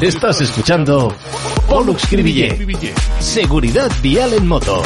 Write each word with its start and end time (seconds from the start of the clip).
Estás 0.00 0.42
escuchando 0.42 1.10
Pollux 1.70 2.06
Cribillé. 2.06 2.54
Seguridad 3.18 3.90
vial 4.02 4.34
en 4.34 4.46
moto. 4.46 4.82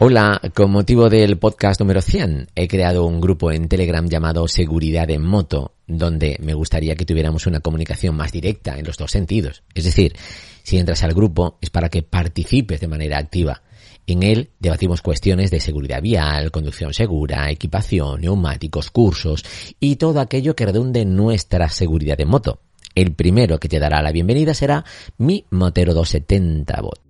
Hola, 0.00 0.40
con 0.52 0.72
motivo 0.72 1.08
del 1.08 1.38
podcast 1.38 1.80
número 1.80 2.02
100 2.02 2.48
he 2.56 2.66
creado 2.66 3.06
un 3.06 3.20
grupo 3.20 3.52
en 3.52 3.68
Telegram 3.68 4.04
llamado 4.08 4.48
Seguridad 4.48 5.08
en 5.10 5.24
Moto, 5.24 5.76
donde 5.86 6.36
me 6.40 6.54
gustaría 6.54 6.96
que 6.96 7.04
tuviéramos 7.04 7.46
una 7.46 7.60
comunicación 7.60 8.16
más 8.16 8.32
directa 8.32 8.76
en 8.76 8.84
los 8.84 8.96
dos 8.96 9.12
sentidos. 9.12 9.62
Es 9.74 9.84
decir, 9.84 10.16
si 10.64 10.78
entras 10.78 11.04
al 11.04 11.14
grupo 11.14 11.58
es 11.60 11.70
para 11.70 11.88
que 11.88 12.02
participes 12.02 12.80
de 12.80 12.88
manera 12.88 13.16
activa. 13.16 13.62
En 14.08 14.24
él 14.24 14.50
debatimos 14.58 15.02
cuestiones 15.02 15.52
de 15.52 15.60
seguridad 15.60 16.02
vial, 16.02 16.50
conducción 16.50 16.92
segura, 16.92 17.48
equipación, 17.48 18.22
neumáticos, 18.22 18.90
cursos 18.90 19.44
y 19.78 19.96
todo 19.96 20.18
aquello 20.18 20.56
que 20.56 20.66
redunde 20.66 21.02
en 21.02 21.14
nuestra 21.14 21.68
seguridad 21.68 22.18
de 22.18 22.26
moto. 22.26 22.58
El 22.94 23.14
primero 23.14 23.58
que 23.58 23.68
te 23.68 23.78
dará 23.78 24.02
la 24.02 24.12
bienvenida 24.12 24.54
será 24.54 24.84
mi 25.18 25.44
Motero 25.50 25.94
270 25.94 26.80
Bot. 26.80 27.09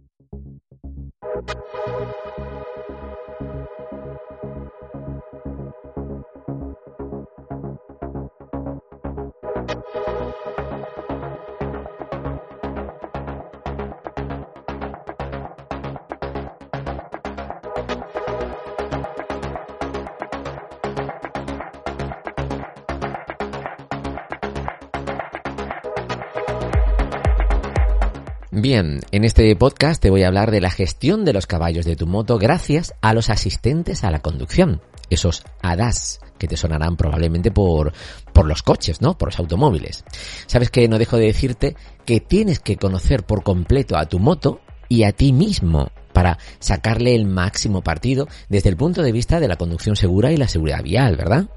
Bien, 28.52 28.98
en 29.12 29.24
este 29.24 29.54
podcast 29.54 30.02
te 30.02 30.10
voy 30.10 30.24
a 30.24 30.26
hablar 30.26 30.50
de 30.50 30.60
la 30.60 30.72
gestión 30.72 31.24
de 31.24 31.32
los 31.32 31.46
caballos 31.46 31.84
de 31.84 31.94
tu 31.94 32.08
moto 32.08 32.36
gracias 32.36 32.94
a 33.00 33.14
los 33.14 33.30
asistentes 33.30 34.02
a 34.02 34.10
la 34.10 34.22
conducción, 34.22 34.82
esos 35.08 35.44
ADAS 35.62 36.18
que 36.36 36.48
te 36.48 36.56
sonarán 36.56 36.96
probablemente 36.96 37.52
por, 37.52 37.92
por 38.32 38.46
los 38.46 38.64
coches, 38.64 39.00
¿no? 39.00 39.16
Por 39.16 39.28
los 39.28 39.38
automóviles. 39.38 40.04
Sabes 40.48 40.68
que 40.70 40.88
no 40.88 40.98
dejo 40.98 41.16
de 41.16 41.26
decirte 41.26 41.76
que 42.04 42.18
tienes 42.18 42.58
que 42.58 42.76
conocer 42.76 43.22
por 43.22 43.44
completo 43.44 43.96
a 43.96 44.06
tu 44.06 44.18
moto 44.18 44.60
y 44.88 45.04
a 45.04 45.12
ti 45.12 45.32
mismo 45.32 45.92
para 46.12 46.36
sacarle 46.58 47.14
el 47.14 47.26
máximo 47.26 47.82
partido 47.82 48.26
desde 48.48 48.68
el 48.68 48.76
punto 48.76 49.04
de 49.04 49.12
vista 49.12 49.38
de 49.38 49.46
la 49.46 49.58
conducción 49.58 49.94
segura 49.94 50.32
y 50.32 50.36
la 50.36 50.48
seguridad 50.48 50.82
vial, 50.82 51.16
¿verdad? 51.16 51.48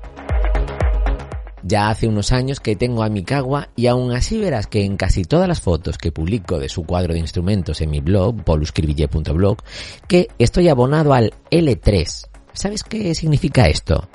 Ya 1.64 1.90
hace 1.90 2.08
unos 2.08 2.32
años 2.32 2.60
que 2.60 2.76
tengo 2.76 3.04
a 3.04 3.10
mi 3.10 3.24
Kawa 3.24 3.70
y 3.76 3.88
aún 3.88 4.12
así 4.12 4.38
verás 4.38 4.68
que 4.68 4.84
en 4.84 4.98
casi 4.98 5.24
todas 5.24 5.48
las 5.48 5.62
fotos 5.62 5.98
que 5.98 6.12
publico 6.12 6.60
de 6.60 6.70
su 6.70 6.84
cuadro 6.84 7.14
de 7.14 7.20
instrumentos 7.20 7.80
en 7.82 7.90
mi 7.90 8.02
blog, 8.02 8.44
poluscribille.blog, 8.44 9.58
que 10.08 10.28
estoy 10.38 10.68
abonado 10.68 11.14
al 11.14 11.34
L3. 11.50 12.28
¿Sabes 12.54 12.84
qué 12.84 13.16
significa 13.16 13.68
esto? 13.68 14.08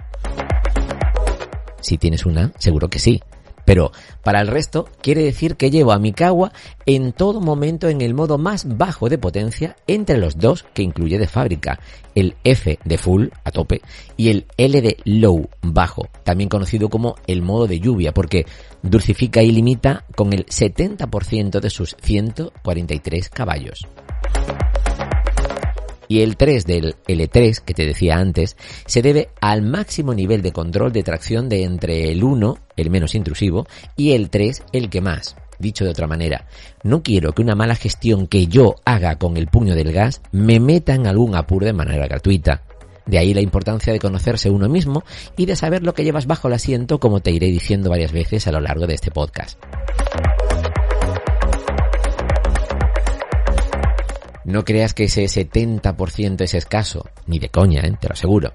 Si 1.80 1.96
tienes 1.96 2.26
una, 2.26 2.52
seguro 2.58 2.88
que 2.88 2.98
sí. 2.98 3.22
Pero 3.68 3.92
para 4.22 4.40
el 4.40 4.46
resto 4.46 4.88
quiere 5.02 5.22
decir 5.22 5.56
que 5.56 5.70
llevo 5.70 5.92
a 5.92 5.98
mi 5.98 6.14
Kawa 6.14 6.54
en 6.86 7.12
todo 7.12 7.42
momento 7.42 7.90
en 7.90 8.00
el 8.00 8.14
modo 8.14 8.38
más 8.38 8.78
bajo 8.78 9.10
de 9.10 9.18
potencia 9.18 9.76
entre 9.86 10.16
los 10.16 10.38
dos 10.38 10.64
que 10.72 10.82
incluye 10.82 11.18
de 11.18 11.26
fábrica, 11.26 11.78
el 12.14 12.34
F 12.44 12.78
de 12.82 12.96
full 12.96 13.26
a 13.44 13.50
tope 13.50 13.82
y 14.16 14.30
el 14.30 14.46
L 14.56 14.80
de 14.80 14.96
low 15.04 15.50
bajo, 15.60 16.08
también 16.24 16.48
conocido 16.48 16.88
como 16.88 17.16
el 17.26 17.42
modo 17.42 17.66
de 17.66 17.78
lluvia 17.78 18.14
porque 18.14 18.46
dulcifica 18.82 19.42
y 19.42 19.52
limita 19.52 20.06
con 20.16 20.32
el 20.32 20.46
70% 20.46 21.60
de 21.60 21.68
sus 21.68 21.94
143 22.00 23.28
caballos. 23.28 23.86
Y 26.08 26.22
el 26.22 26.36
3 26.36 26.64
del 26.64 26.96
L3, 27.06 27.60
que 27.60 27.74
te 27.74 27.86
decía 27.86 28.16
antes, 28.16 28.56
se 28.86 29.02
debe 29.02 29.28
al 29.40 29.62
máximo 29.62 30.14
nivel 30.14 30.42
de 30.42 30.52
control 30.52 30.92
de 30.92 31.02
tracción 31.02 31.48
de 31.48 31.64
entre 31.64 32.10
el 32.10 32.24
1, 32.24 32.58
el 32.76 32.90
menos 32.90 33.14
intrusivo, 33.14 33.66
y 33.96 34.12
el 34.12 34.30
3, 34.30 34.64
el 34.72 34.88
que 34.88 35.00
más. 35.00 35.36
Dicho 35.58 35.84
de 35.84 35.90
otra 35.90 36.06
manera, 36.06 36.46
no 36.84 37.02
quiero 37.02 37.32
que 37.32 37.42
una 37.42 37.56
mala 37.56 37.74
gestión 37.74 38.26
que 38.28 38.46
yo 38.46 38.76
haga 38.84 39.16
con 39.16 39.36
el 39.36 39.48
puño 39.48 39.74
del 39.74 39.92
gas 39.92 40.22
me 40.30 40.60
meta 40.60 40.94
en 40.94 41.06
algún 41.06 41.34
apuro 41.34 41.66
de 41.66 41.72
manera 41.72 42.06
gratuita. 42.06 42.62
De 43.06 43.18
ahí 43.18 43.34
la 43.34 43.40
importancia 43.40 43.92
de 43.92 43.98
conocerse 43.98 44.50
uno 44.50 44.68
mismo 44.68 45.02
y 45.36 45.46
de 45.46 45.56
saber 45.56 45.82
lo 45.82 45.94
que 45.94 46.04
llevas 46.04 46.26
bajo 46.26 46.46
el 46.48 46.54
asiento 46.54 47.00
como 47.00 47.20
te 47.20 47.30
iré 47.30 47.46
diciendo 47.46 47.90
varias 47.90 48.12
veces 48.12 48.46
a 48.46 48.52
lo 48.52 48.60
largo 48.60 48.86
de 48.86 48.94
este 48.94 49.10
podcast. 49.10 49.58
No 54.48 54.64
creas 54.64 54.94
que 54.94 55.04
ese 55.04 55.24
70% 55.24 56.40
es 56.40 56.54
escaso, 56.54 57.04
ni 57.26 57.38
de 57.38 57.50
coña, 57.50 57.82
¿eh? 57.82 57.94
te 58.00 58.08
lo 58.08 58.14
aseguro. 58.14 58.54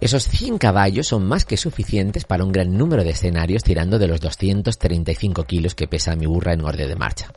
Esos 0.00 0.24
100 0.24 0.58
caballos 0.58 1.06
son 1.06 1.24
más 1.24 1.44
que 1.44 1.56
suficientes 1.56 2.24
para 2.24 2.42
un 2.42 2.50
gran 2.50 2.76
número 2.76 3.04
de 3.04 3.10
escenarios 3.10 3.62
tirando 3.62 4.00
de 4.00 4.08
los 4.08 4.20
235 4.20 5.44
kilos 5.44 5.76
que 5.76 5.86
pesa 5.86 6.16
mi 6.16 6.26
burra 6.26 6.54
en 6.54 6.64
orden 6.64 6.88
de 6.88 6.96
marcha. 6.96 7.32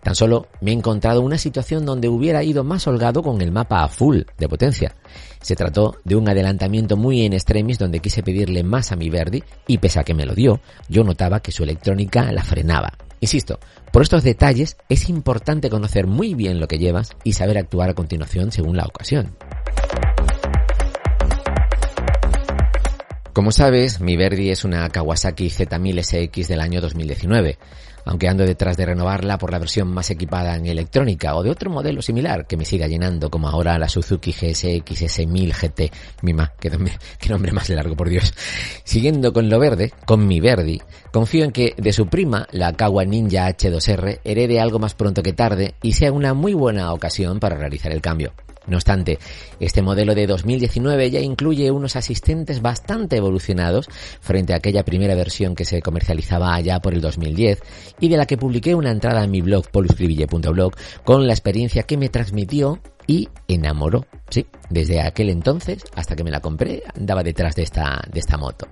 Tan 0.00 0.14
solo 0.14 0.46
me 0.60 0.70
he 0.70 0.74
encontrado 0.74 1.22
una 1.22 1.36
situación 1.36 1.84
donde 1.84 2.08
hubiera 2.08 2.44
ido 2.44 2.62
más 2.62 2.86
holgado 2.86 3.20
con 3.20 3.40
el 3.40 3.50
mapa 3.50 3.82
a 3.82 3.88
full 3.88 4.20
de 4.38 4.48
potencia. 4.48 4.94
Se 5.40 5.56
trató 5.56 5.96
de 6.04 6.14
un 6.14 6.28
adelantamiento 6.28 6.96
muy 6.96 7.22
en 7.22 7.32
extremis 7.32 7.80
donde 7.80 7.98
quise 7.98 8.22
pedirle 8.22 8.62
más 8.62 8.92
a 8.92 8.96
mi 8.96 9.10
Verdi 9.10 9.42
y 9.66 9.78
pese 9.78 9.98
a 9.98 10.04
que 10.04 10.14
me 10.14 10.24
lo 10.24 10.36
dio, 10.36 10.60
yo 10.88 11.02
notaba 11.02 11.40
que 11.40 11.50
su 11.50 11.64
electrónica 11.64 12.30
la 12.30 12.44
frenaba. 12.44 12.92
Insisto, 13.24 13.58
por 13.90 14.02
estos 14.02 14.22
detalles 14.22 14.76
es 14.90 15.08
importante 15.08 15.70
conocer 15.70 16.06
muy 16.06 16.34
bien 16.34 16.60
lo 16.60 16.68
que 16.68 16.76
llevas 16.76 17.16
y 17.24 17.32
saber 17.32 17.56
actuar 17.56 17.88
a 17.88 17.94
continuación 17.94 18.52
según 18.52 18.76
la 18.76 18.84
ocasión. 18.84 19.34
Como 23.32 23.50
sabes, 23.50 24.02
mi 24.02 24.18
Verdi 24.18 24.50
es 24.50 24.66
una 24.66 24.86
Kawasaki 24.90 25.46
Z1000 25.46 26.02
SX 26.02 26.48
del 26.48 26.60
año 26.60 26.82
2019, 26.82 27.56
aunque 28.04 28.28
ando 28.28 28.44
detrás 28.44 28.76
de 28.76 28.86
renovarla 28.86 29.38
por 29.38 29.50
la 29.50 29.58
versión 29.58 29.88
más 29.88 30.10
equipada 30.10 30.56
en 30.56 30.66
electrónica 30.66 31.34
o 31.34 31.42
de 31.42 31.50
otro 31.50 31.70
modelo 31.70 32.02
similar 32.02 32.46
que 32.46 32.56
me 32.56 32.64
siga 32.64 32.86
llenando, 32.86 33.30
como 33.30 33.48
ahora 33.48 33.78
la 33.78 33.88
Suzuki 33.88 34.32
GSX 34.32 35.02
S1000 35.02 35.52
GT. 35.52 35.92
Mima, 36.22 36.52
nombre, 36.70 36.92
qué 37.18 37.28
nombre 37.28 37.52
más 37.52 37.68
largo, 37.70 37.96
por 37.96 38.08
Dios. 38.08 38.34
Siguiendo 38.84 39.32
con 39.32 39.48
lo 39.48 39.58
verde, 39.58 39.92
con 40.06 40.26
mi 40.26 40.40
Verdi, 40.40 40.80
confío 41.12 41.44
en 41.44 41.52
que 41.52 41.74
de 41.76 41.92
su 41.92 42.06
prima, 42.06 42.46
la 42.52 42.72
Kawa 42.72 43.04
Ninja 43.04 43.48
H2R, 43.48 44.20
herede 44.24 44.60
algo 44.60 44.78
más 44.78 44.94
pronto 44.94 45.22
que 45.22 45.32
tarde 45.32 45.74
y 45.82 45.92
sea 45.92 46.12
una 46.12 46.34
muy 46.34 46.54
buena 46.54 46.92
ocasión 46.92 47.40
para 47.40 47.56
realizar 47.56 47.92
el 47.92 48.00
cambio. 48.00 48.32
No 48.66 48.76
obstante, 48.76 49.18
este 49.60 49.82
modelo 49.82 50.14
de 50.14 50.26
2019 50.26 51.10
ya 51.10 51.20
incluye 51.20 51.70
unos 51.70 51.96
asistentes 51.96 52.62
bastante 52.62 53.16
evolucionados 53.16 53.88
frente 54.20 54.52
a 54.52 54.56
aquella 54.56 54.84
primera 54.84 55.14
versión 55.14 55.54
que 55.54 55.64
se 55.64 55.82
comercializaba 55.82 56.54
allá 56.54 56.80
por 56.80 56.94
el 56.94 57.00
2010 57.00 57.60
y 58.00 58.08
de 58.08 58.16
la 58.16 58.26
que 58.26 58.38
publiqué 58.38 58.74
una 58.74 58.90
entrada 58.90 59.24
en 59.24 59.30
mi 59.30 59.42
blog 59.42 59.68
poluscribille.blog 59.70 60.74
con 61.04 61.26
la 61.26 61.32
experiencia 61.32 61.82
que 61.82 61.96
me 61.96 62.08
transmitió 62.08 62.80
y 63.06 63.28
enamoró. 63.48 64.06
Sí, 64.30 64.46
desde 64.70 65.00
aquel 65.00 65.28
entonces 65.28 65.82
hasta 65.94 66.16
que 66.16 66.24
me 66.24 66.30
la 66.30 66.40
compré 66.40 66.82
andaba 66.94 67.22
detrás 67.22 67.54
de 67.54 67.62
esta, 67.62 68.02
de 68.10 68.20
esta 68.20 68.38
moto. 68.38 68.66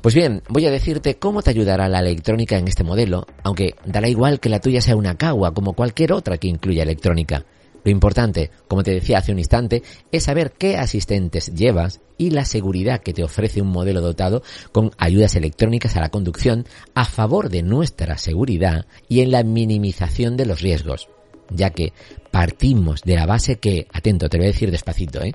Pues 0.00 0.14
bien, 0.14 0.42
voy 0.48 0.64
a 0.64 0.70
decirte 0.70 1.18
cómo 1.18 1.42
te 1.42 1.50
ayudará 1.50 1.88
la 1.88 1.98
electrónica 1.98 2.56
en 2.56 2.68
este 2.68 2.84
modelo, 2.84 3.26
aunque 3.42 3.74
dará 3.84 4.08
igual 4.08 4.38
que 4.38 4.48
la 4.48 4.60
tuya 4.60 4.80
sea 4.80 4.94
una 4.94 5.16
Kawa 5.16 5.52
como 5.52 5.72
cualquier 5.72 6.12
otra 6.12 6.38
que 6.38 6.46
incluya 6.46 6.84
electrónica. 6.84 7.44
Lo 7.88 7.92
importante, 7.92 8.50
como 8.68 8.82
te 8.82 8.90
decía 8.90 9.16
hace 9.16 9.32
un 9.32 9.38
instante, 9.38 9.82
es 10.12 10.24
saber 10.24 10.52
qué 10.52 10.76
asistentes 10.76 11.54
llevas 11.54 12.02
y 12.18 12.28
la 12.28 12.44
seguridad 12.44 13.00
que 13.00 13.14
te 13.14 13.24
ofrece 13.24 13.62
un 13.62 13.68
modelo 13.68 14.02
dotado 14.02 14.42
con 14.72 14.90
ayudas 14.98 15.36
electrónicas 15.36 15.96
a 15.96 16.02
la 16.02 16.10
conducción 16.10 16.66
a 16.94 17.06
favor 17.06 17.48
de 17.48 17.62
nuestra 17.62 18.18
seguridad 18.18 18.84
y 19.08 19.20
en 19.20 19.30
la 19.30 19.42
minimización 19.42 20.36
de 20.36 20.44
los 20.44 20.60
riesgos. 20.60 21.08
Ya 21.48 21.70
que 21.70 21.94
partimos 22.30 23.00
de 23.04 23.14
la 23.14 23.24
base 23.24 23.56
que, 23.56 23.86
atento, 23.90 24.28
te 24.28 24.36
voy 24.36 24.48
a 24.48 24.50
decir 24.50 24.70
despacito, 24.70 25.22
¿eh? 25.22 25.32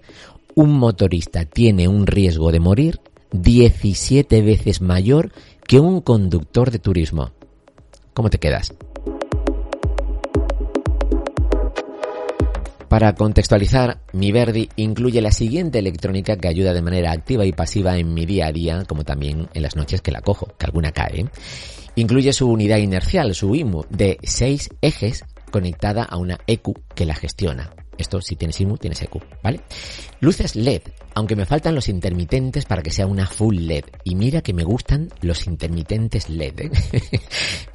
un 0.53 0.77
motorista 0.77 1.45
tiene 1.45 1.87
un 1.87 2.05
riesgo 2.05 2.51
de 2.51 2.59
morir 2.59 3.01
17 3.31 4.43
veces 4.43 4.79
mayor 4.79 5.31
que 5.67 5.79
un 5.79 6.01
conductor 6.01 6.69
de 6.69 6.77
turismo. 6.77 7.31
¿Cómo 8.13 8.29
te 8.29 8.37
quedas? 8.37 8.75
Para 12.93 13.15
contextualizar, 13.15 14.01
mi 14.11 14.31
Verdi 14.31 14.69
incluye 14.75 15.19
la 15.19 15.31
siguiente 15.31 15.79
electrónica 15.79 16.35
que 16.35 16.47
ayuda 16.47 16.75
de 16.75 16.83
manera 16.83 17.11
activa 17.11 17.43
y 17.43 17.51
pasiva 17.51 17.97
en 17.97 18.13
mi 18.13 18.27
día 18.27 18.45
a 18.45 18.51
día, 18.51 18.83
como 18.87 19.03
también 19.03 19.49
en 19.51 19.63
las 19.63 19.75
noches 19.75 20.01
que 20.01 20.11
la 20.11 20.21
cojo, 20.21 20.53
que 20.59 20.67
alguna 20.67 20.91
cae. 20.91 21.25
Incluye 21.95 22.31
su 22.33 22.47
unidad 22.47 22.77
inercial, 22.77 23.33
su 23.33 23.55
IMU, 23.55 23.83
de 23.89 24.19
6 24.21 24.69
ejes 24.83 25.25
conectada 25.49 26.03
a 26.03 26.17
una 26.17 26.37
EQ 26.45 26.83
que 26.93 27.07
la 27.07 27.15
gestiona. 27.15 27.73
Esto 27.97 28.21
si 28.21 28.35
tienes 28.35 28.61
IMU, 28.61 28.77
tienes 28.77 29.01
EQ, 29.01 29.23
¿vale? 29.41 29.61
Luces 30.19 30.55
LED, 30.55 30.83
aunque 31.15 31.35
me 31.35 31.47
faltan 31.47 31.73
los 31.73 31.89
intermitentes 31.89 32.65
para 32.65 32.83
que 32.83 32.91
sea 32.91 33.07
una 33.07 33.25
full 33.25 33.55
LED. 33.55 33.85
Y 34.03 34.13
mira 34.13 34.41
que 34.41 34.53
me 34.53 34.63
gustan 34.63 35.09
los 35.21 35.47
intermitentes 35.47 36.29
LED. 36.29 36.59
¿eh? 36.59 36.71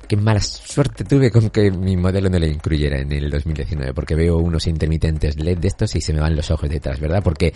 Qué 0.08 0.16
mala 0.16 0.40
suerte 0.40 1.04
tuve 1.04 1.30
con 1.30 1.50
que 1.50 1.70
mi 1.70 1.96
modelo 1.96 2.30
no 2.30 2.38
le 2.38 2.48
incluyera 2.48 2.98
en 2.98 3.12
el 3.12 3.30
2019, 3.30 3.92
porque 3.92 4.14
veo 4.14 4.38
unos 4.38 4.66
intermitentes 4.66 5.36
LED 5.36 5.58
de 5.58 5.68
estos 5.68 5.94
y 5.94 6.00
se 6.00 6.12
me 6.14 6.20
van 6.20 6.34
los 6.34 6.50
ojos 6.50 6.68
detrás, 6.68 6.98
¿verdad? 6.98 7.22
Porque 7.22 7.52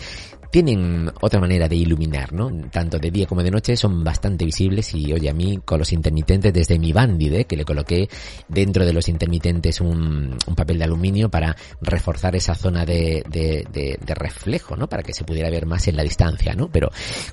tienen 0.51 1.11
otra 1.21 1.39
manera 1.39 1.67
de 1.67 1.75
iluminar, 1.75 2.31
¿no? 2.31 2.51
Tanto 2.69 2.99
de 2.99 3.09
día 3.09 3.25
como 3.25 3.41
de 3.41 3.49
noche 3.49 3.75
son 3.75 4.03
bastante 4.03 4.45
visibles 4.45 4.93
y 4.93 5.11
oye, 5.11 5.27
a 5.29 5.33
mí 5.33 5.59
con 5.65 5.79
los 5.79 5.91
intermitentes 5.91 6.53
desde 6.53 6.77
mi 6.77 6.93
Bandide, 6.93 7.45
que 7.45 7.57
le 7.57 7.65
coloqué 7.65 8.07
dentro 8.47 8.85
de 8.85 8.93
los 8.93 9.09
intermitentes 9.09 9.81
un, 9.81 10.37
papel 10.55 10.77
de 10.77 10.83
aluminio 10.83 11.29
para 11.29 11.55
reforzar 11.81 12.35
esa 12.35 12.53
zona 12.53 12.85
de, 12.85 13.23
de, 13.27 13.65
de, 13.71 14.13
reflejo, 14.13 14.75
¿no? 14.75 14.87
Para 14.87 15.01
que 15.01 15.13
se 15.13 15.23
pudiera 15.23 15.49
ver 15.49 15.65
más 15.65 15.87
en 15.87 15.97
la 15.97 16.03
distancia, 16.03 16.53
¿no? 16.53 16.69
Pero 16.71 16.91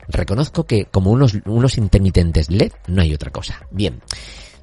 reconozco 0.09 0.65
que 0.65 0.87
como 0.87 1.11
unos, 1.11 1.37
unos 1.45 1.77
intermitentes 1.77 2.51
LED 2.51 2.73
no 2.89 3.03
hay 3.03 3.13
otra 3.13 3.31
cosa. 3.31 3.67
Bien. 3.71 4.01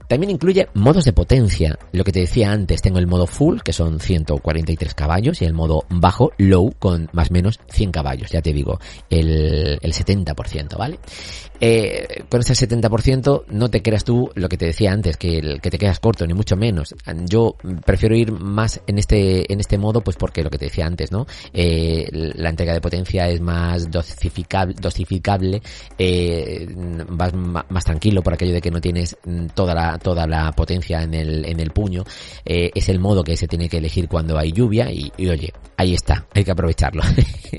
También 0.08 0.32
incluye 0.32 0.68
modos 0.74 1.06
de 1.06 1.14
potencia. 1.14 1.78
Lo 1.92 2.04
que 2.04 2.12
te 2.12 2.22
decía 2.22 2.52
antes, 2.52 2.82
tengo 2.82 3.00
el 3.00 3.08
modo 3.08 3.28
full, 3.28 3.60
que 3.60 3.74
son 3.74 4.00
143 4.00 4.94
caballos, 4.94 5.42
y 5.42 5.46
el 5.46 5.54
modo 5.54 5.86
bajo, 5.90 6.32
low, 6.38 6.74
con 6.80 7.10
más 7.12 7.30
o 7.30 7.34
menos 7.34 7.60
100 7.70 7.92
caballos. 7.92 8.32
Ya 8.32 8.42
te 8.42 8.54
digo, 8.54 8.80
el, 9.10 9.80
el 9.82 9.94
70%, 9.94 10.78
¿vale? 10.78 11.00
Eh, 11.60 12.24
con 12.30 12.42
ese 12.42 12.54
70% 12.54 13.46
no 13.50 13.70
te 13.70 13.82
creas 13.82 14.04
tú 14.04 14.30
lo 14.36 14.48
que 14.48 14.58
te 14.58 14.66
decía 14.66 14.92
antes, 14.92 15.18
que, 15.18 15.40
el, 15.40 15.62
que 15.62 15.72
te 15.72 15.78
quedas 15.78 16.00
corto, 16.00 16.26
ni 16.28 16.34
mucho 16.34 16.56
menos. 16.56 16.96
Yo 17.26 17.56
prefiero 17.86 18.16
ir 18.16 18.32
más 18.32 18.82
en 18.88 19.00
este, 19.00 19.52
en 19.52 19.60
este 19.60 19.78
modo, 19.78 20.02
pues 20.02 20.18
porque 20.18 20.44
lo 20.44 20.50
que 20.50 20.58
te 20.58 20.66
decía 20.66 20.86
antes, 20.86 21.12
¿no? 21.12 21.26
Eh, 21.54 22.08
la 22.12 22.50
entrega 22.50 22.74
de 22.74 22.82
potencia 22.82 23.28
es 23.28 23.42
más 23.42 23.90
dosificable, 23.90 24.76
dosificable 24.80 25.62
eh, 25.98 26.68
vas 27.10 27.34
más 27.34 27.86
tranquilo 27.86 28.22
por 28.22 28.34
aquello 28.34 28.54
de 28.54 28.62
que 28.62 28.72
no 28.72 28.80
tienes 28.80 29.18
toda 29.56 29.74
la, 29.74 29.97
toda 29.98 30.28
la 30.28 30.52
potencia 30.52 31.02
en 31.02 31.14
el, 31.14 31.46
en 31.46 31.60
el 31.60 31.72
puño. 31.72 32.04
Eh, 32.46 32.72
es 32.74 32.90
el 32.90 33.00
modo 33.00 33.24
que 33.24 33.38
se 33.38 33.48
tiene 33.48 33.70
que 33.70 33.78
elegir 33.78 34.08
cuando 34.08 34.38
hay 34.38 34.52
lluvia 34.52 34.92
y, 34.92 35.12
oye, 35.28 35.54
ahí 35.78 35.94
está, 35.94 36.26
hay 36.34 36.44
que 36.44 36.52
aprovecharlo. 36.52 37.04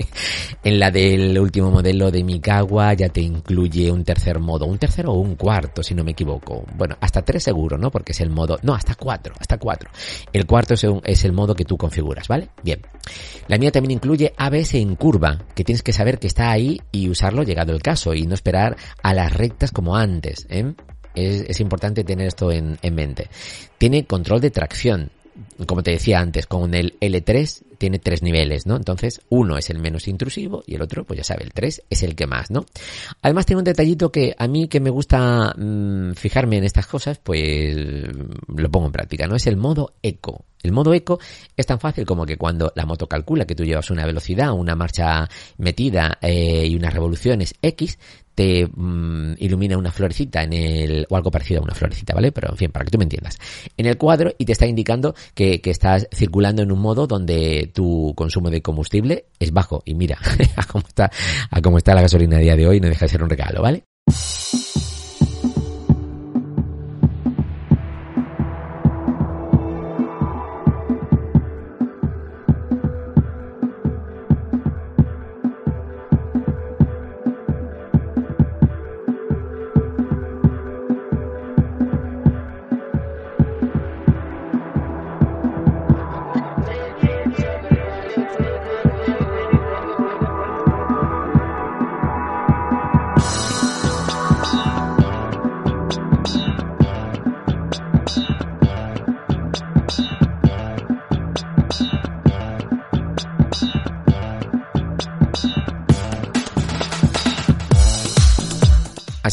en 0.63 0.79
la 0.79 0.91
del 0.91 1.37
último 1.37 1.71
modelo 1.71 2.11
de 2.11 2.23
Mikawa 2.23 2.93
ya 2.93 3.09
te 3.09 3.21
incluye 3.21 3.91
un 3.91 4.03
tercer 4.03 4.39
modo, 4.39 4.65
un 4.65 4.77
tercero 4.77 5.11
o 5.11 5.19
un 5.19 5.35
cuarto, 5.35 5.83
si 5.83 5.95
no 5.95 6.03
me 6.03 6.11
equivoco. 6.11 6.65
Bueno, 6.75 6.97
hasta 7.01 7.21
tres 7.21 7.43
seguro, 7.43 7.77
¿no? 7.77 7.91
Porque 7.91 8.11
es 8.11 8.21
el 8.21 8.29
modo, 8.29 8.57
no, 8.61 8.73
hasta 8.73 8.95
cuatro, 8.95 9.33
hasta 9.39 9.57
cuatro. 9.57 9.89
El 10.33 10.45
cuarto 10.45 10.73
es, 10.73 10.85
es 11.03 11.25
el 11.25 11.33
modo 11.33 11.55
que 11.55 11.65
tú 11.65 11.77
configuras, 11.77 12.27
¿vale? 12.27 12.49
Bien. 12.63 12.81
La 13.47 13.57
mía 13.57 13.71
también 13.71 13.91
incluye 13.91 14.33
ABS 14.37 14.75
en 14.75 14.95
curva, 14.95 15.39
que 15.55 15.63
tienes 15.63 15.83
que 15.83 15.93
saber 15.93 16.19
que 16.19 16.27
está 16.27 16.51
ahí 16.51 16.79
y 16.91 17.09
usarlo 17.09 17.43
llegado 17.43 17.73
el 17.73 17.81
caso 17.81 18.13
y 18.13 18.25
no 18.25 18.33
esperar 18.33 18.77
a 19.01 19.13
las 19.13 19.33
rectas 19.33 19.71
como 19.71 19.95
antes, 19.95 20.45
¿eh? 20.49 20.73
Es, 21.15 21.59
importante 21.59 22.03
tener 22.03 22.27
esto 22.27 22.51
en, 22.51 22.77
en 22.81 22.95
mente. 22.95 23.27
Tiene 23.77 24.05
control 24.05 24.41
de 24.41 24.51
tracción, 24.51 25.11
como 25.65 25.83
te 25.83 25.91
decía 25.91 26.19
antes, 26.19 26.45
con 26.47 26.73
el 26.73 26.97
L3 26.99 27.63
tiene 27.79 27.97
tres 27.97 28.21
niveles, 28.21 28.67
¿no? 28.67 28.75
Entonces, 28.75 29.21
uno 29.29 29.57
es 29.57 29.71
el 29.71 29.79
menos 29.79 30.07
intrusivo 30.07 30.63
y 30.67 30.75
el 30.75 30.81
otro, 30.81 31.05
pues 31.05 31.17
ya 31.17 31.23
sabe, 31.23 31.43
el 31.43 31.53
3 31.53 31.83
es 31.89 32.03
el 32.03 32.15
que 32.15 32.27
más, 32.27 32.51
¿no? 32.51 32.65
Además 33.21 33.45
tiene 33.47 33.59
un 33.59 33.63
detallito 33.63 34.11
que 34.11 34.35
a 34.37 34.47
mí 34.47 34.67
que 34.67 34.79
me 34.79 34.91
gusta 34.91 35.55
mm, 35.57 36.13
fijarme 36.13 36.57
en 36.57 36.65
estas 36.65 36.85
cosas, 36.85 37.17
pues 37.17 37.75
lo 38.55 38.69
pongo 38.69 38.87
en 38.87 38.91
práctica, 38.91 39.25
¿no? 39.27 39.35
Es 39.35 39.47
el 39.47 39.57
modo 39.57 39.93
eco. 40.03 40.45
El 40.61 40.73
modo 40.73 40.93
eco 40.93 41.19
es 41.55 41.65
tan 41.65 41.79
fácil 41.79 42.05
como 42.05 42.25
que 42.25 42.35
cuando 42.35 42.73
la 42.75 42.85
moto 42.85 43.07
calcula 43.07 43.45
que 43.45 43.55
tú 43.55 43.63
llevas 43.63 43.89
una 43.91 44.05
velocidad, 44.05 44.51
una 44.51 44.75
marcha 44.75 45.29
metida 45.57 46.17
eh, 46.21 46.67
y 46.67 46.75
unas 46.75 46.93
revoluciones 46.93 47.55
X, 47.61 47.97
te 48.39 48.65
mm, 48.65 49.33
ilumina 49.39 49.77
una 49.77 49.91
florecita 49.91 50.43
en 50.43 50.53
el, 50.53 51.05
o 51.09 51.17
algo 51.17 51.29
parecido 51.29 51.59
a 51.59 51.63
una 51.65 51.75
florecita, 51.75 52.13
¿vale? 52.13 52.31
Pero 52.31 52.49
en 52.51 52.55
fin, 52.55 52.71
para 52.71 52.85
que 52.85 52.91
tú 52.91 52.97
me 52.97 53.03
entiendas. 53.03 53.37
En 53.75 53.85
el 53.85 53.97
cuadro 53.97 54.33
y 54.37 54.45
te 54.45 54.53
está 54.53 54.65
indicando 54.65 55.13
que, 55.33 55.59
estás 55.65 56.07
circulando 56.13 56.61
en 56.61 56.71
un 56.71 56.79
modo 56.79 57.05
donde 57.05 57.69
tu 57.73 58.13
consumo 58.15 58.49
de 58.49 58.61
combustible 58.61 59.25
es 59.39 59.51
bajo. 59.51 59.83
Y 59.83 59.93
mira, 59.93 60.19
a 60.55 60.63
cómo 60.63 60.85
está, 60.87 61.11
a 61.51 61.61
cómo 61.61 61.79
está 61.79 61.93
la 61.93 62.01
gasolina 62.01 62.37
a 62.37 62.39
día 62.39 62.55
de 62.55 62.65
hoy, 62.65 62.79
no 62.79 62.87
deja 62.87 63.03
de 63.05 63.09
ser 63.09 63.23
un 63.23 63.29
regalo, 63.29 63.61
¿vale? 63.61 63.83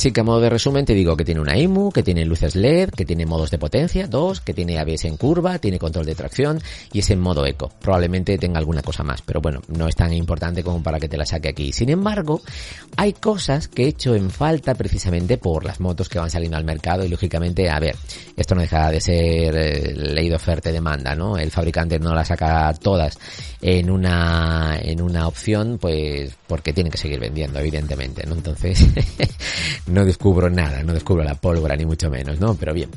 Así 0.07 0.13
que 0.13 0.21
a 0.21 0.23
modo 0.23 0.41
de 0.41 0.51
resumen 0.51 0.85
te 0.85 0.95
digo 0.95 1.17
que 1.17 1.25
tiene 1.25 1.41
una 1.41 1.59
IMU, 1.59 1.91
que 1.91 2.05
tiene 2.05 2.25
luces 2.25 2.55
LED, 2.55 2.91
que 2.91 3.05
tiene 3.05 3.27
modos 3.27 3.51
de 3.51 3.59
potencia, 3.59 4.07
dos, 4.07 4.41
que 4.41 4.55
tiene 4.55 4.79
ABS 4.79 5.07
en 5.07 5.17
curva, 5.17 5.59
tiene 5.59 5.81
control 5.81 6.07
de 6.07 6.15
tracción 6.15 6.63
y 6.93 7.01
es 7.01 7.11
en 7.11 7.19
modo 7.19 7.45
eco. 7.45 7.73
Probablemente 7.81 8.39
tenga 8.39 8.61
alguna 8.61 8.83
cosa 8.83 9.03
más, 9.03 9.21
pero 9.23 9.41
bueno, 9.41 9.63
no 9.67 9.89
es 9.89 9.97
tan 9.97 10.13
importante 10.13 10.63
como 10.63 10.81
para 10.81 11.01
que 11.01 11.09
te 11.09 11.17
la 11.17 11.27
saque 11.27 11.49
aquí. 11.49 11.73
Sin 11.73 11.89
embargo, 11.89 12.41
hay 12.97 13.15
cosas 13.15 13.67
que 13.67 13.83
he 13.83 13.89
hecho 13.89 14.15
en 14.15 14.31
falta 14.31 14.77
precisamente 14.77 15.39
por 15.39 15.65
las 15.65 15.81
motos 15.81 16.09
que 16.09 16.21
van 16.21 16.31
saliendo 16.31 16.57
al 16.57 16.65
mercado 16.65 17.05
y 17.05 17.09
lógicamente, 17.09 17.69
a 17.69 17.81
ver, 17.81 17.97
esto 18.37 18.55
no 18.55 18.61
deja 18.61 18.93
de 18.93 19.01
ser 19.01 19.57
eh, 19.57 19.93
ley 19.93 20.29
de 20.29 20.37
oferta 20.37 20.71
y 20.71 20.73
demanda, 20.73 21.17
¿no? 21.17 21.37
El 21.37 21.51
fabricante 21.51 21.99
no 21.99 22.15
las 22.15 22.29
saca 22.29 22.73
todas 22.75 23.19
en 23.61 23.91
una, 23.91 24.79
en 24.81 25.03
una 25.03 25.27
opción, 25.27 25.79
pues 25.81 26.33
porque 26.47 26.73
tiene 26.73 26.91
que 26.91 26.99
seguir 26.99 27.19
vendiendo, 27.19 27.59
evidentemente, 27.59 28.25
¿no? 28.25 28.35
Entonces, 28.35 28.87
no 29.97 30.05
descubro 30.05 30.51
nada, 30.51 30.83
no 30.83 30.93
descubro 30.93 31.25
la 31.25 31.35
pólvora 31.35 31.75
ni 31.75 31.87
mucho 31.87 32.11
menos, 32.11 32.39
¿no? 32.39 32.55
Pero 32.55 32.75
bien, 32.75 32.91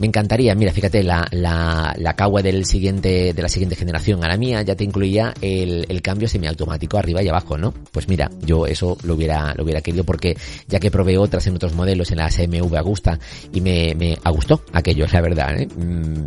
me 0.00 0.06
encantaría, 0.06 0.54
mira, 0.54 0.72
fíjate, 0.72 1.02
la, 1.02 1.28
la, 1.30 1.94
la 1.98 2.14
Kawa 2.14 2.40
del 2.40 2.64
siguiente, 2.64 3.34
de 3.34 3.42
la 3.42 3.50
siguiente 3.50 3.76
generación 3.76 4.24
a 4.24 4.28
la 4.28 4.38
mía 4.38 4.62
ya 4.62 4.74
te 4.74 4.82
incluía 4.82 5.34
el, 5.42 5.84
el 5.90 6.00
cambio 6.00 6.26
semiautomático 6.26 6.96
arriba 6.96 7.22
y 7.22 7.28
abajo, 7.28 7.58
¿no? 7.58 7.74
Pues 7.92 8.08
mira, 8.08 8.30
yo 8.40 8.66
eso 8.66 8.96
lo 9.02 9.14
hubiera, 9.14 9.52
lo 9.54 9.64
hubiera 9.64 9.82
querido 9.82 10.04
porque 10.04 10.38
ya 10.68 10.80
que 10.80 10.90
probé 10.90 11.18
otras 11.18 11.46
en 11.46 11.56
otros 11.56 11.74
modelos 11.74 12.10
en 12.12 12.16
la 12.16 12.30
SMV 12.30 12.74
Agusta 12.76 13.18
y 13.52 13.60
me, 13.60 13.94
me 13.94 14.16
gustó 14.30 14.62
aquello, 14.72 15.04
es 15.04 15.12
la 15.12 15.20
verdad, 15.20 15.60
¿eh? 15.60 15.66
Mm, 15.66 16.24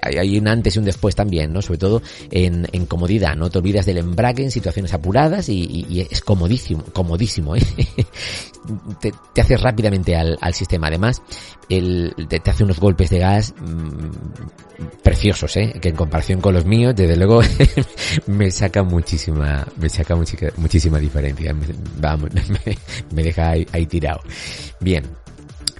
hay 0.00 0.38
un 0.38 0.46
antes 0.46 0.76
y 0.76 0.78
un 0.78 0.84
después 0.84 1.16
también, 1.16 1.52
¿no? 1.52 1.60
Sobre 1.60 1.78
todo 1.78 2.02
en, 2.30 2.68
en 2.70 2.86
comodidad, 2.86 3.34
no 3.34 3.50
te 3.50 3.58
olvidas 3.58 3.84
del 3.84 3.98
embrague 3.98 4.44
en 4.44 4.52
situaciones 4.52 4.94
apuradas 4.94 5.48
y, 5.48 5.64
y, 5.64 5.86
y 5.88 6.00
es 6.02 6.20
comodísimo, 6.20 6.84
comodísimo, 6.92 7.56
¿eh? 7.56 7.62
te, 9.00 9.12
te 9.32 9.40
hace 9.40 9.56
rápidamente 9.56 10.16
al, 10.16 10.38
al 10.40 10.54
sistema. 10.54 10.88
Además, 10.88 11.22
el, 11.68 12.14
te, 12.28 12.40
te, 12.40 12.50
hace 12.50 12.64
unos 12.64 12.78
golpes 12.78 13.10
de 13.10 13.18
gas 13.18 13.54
mmm, 13.60 14.10
preciosos, 15.02 15.56
¿eh? 15.56 15.74
que 15.80 15.88
en 15.88 15.96
comparación 15.96 16.40
con 16.40 16.54
los 16.54 16.64
míos, 16.64 16.94
desde 16.94 17.16
luego, 17.16 17.40
me 18.26 18.50
saca 18.50 18.82
muchísima, 18.82 19.66
me 19.76 19.88
saca 19.88 20.14
muchísima, 20.14 20.50
muchísima 20.56 20.98
diferencia. 20.98 21.52
Me, 21.52 21.66
vamos, 21.98 22.30
me, 23.10 23.22
deja 23.22 23.50
ahí, 23.50 23.86
tirado. 23.86 24.20
Bien, 24.80 25.04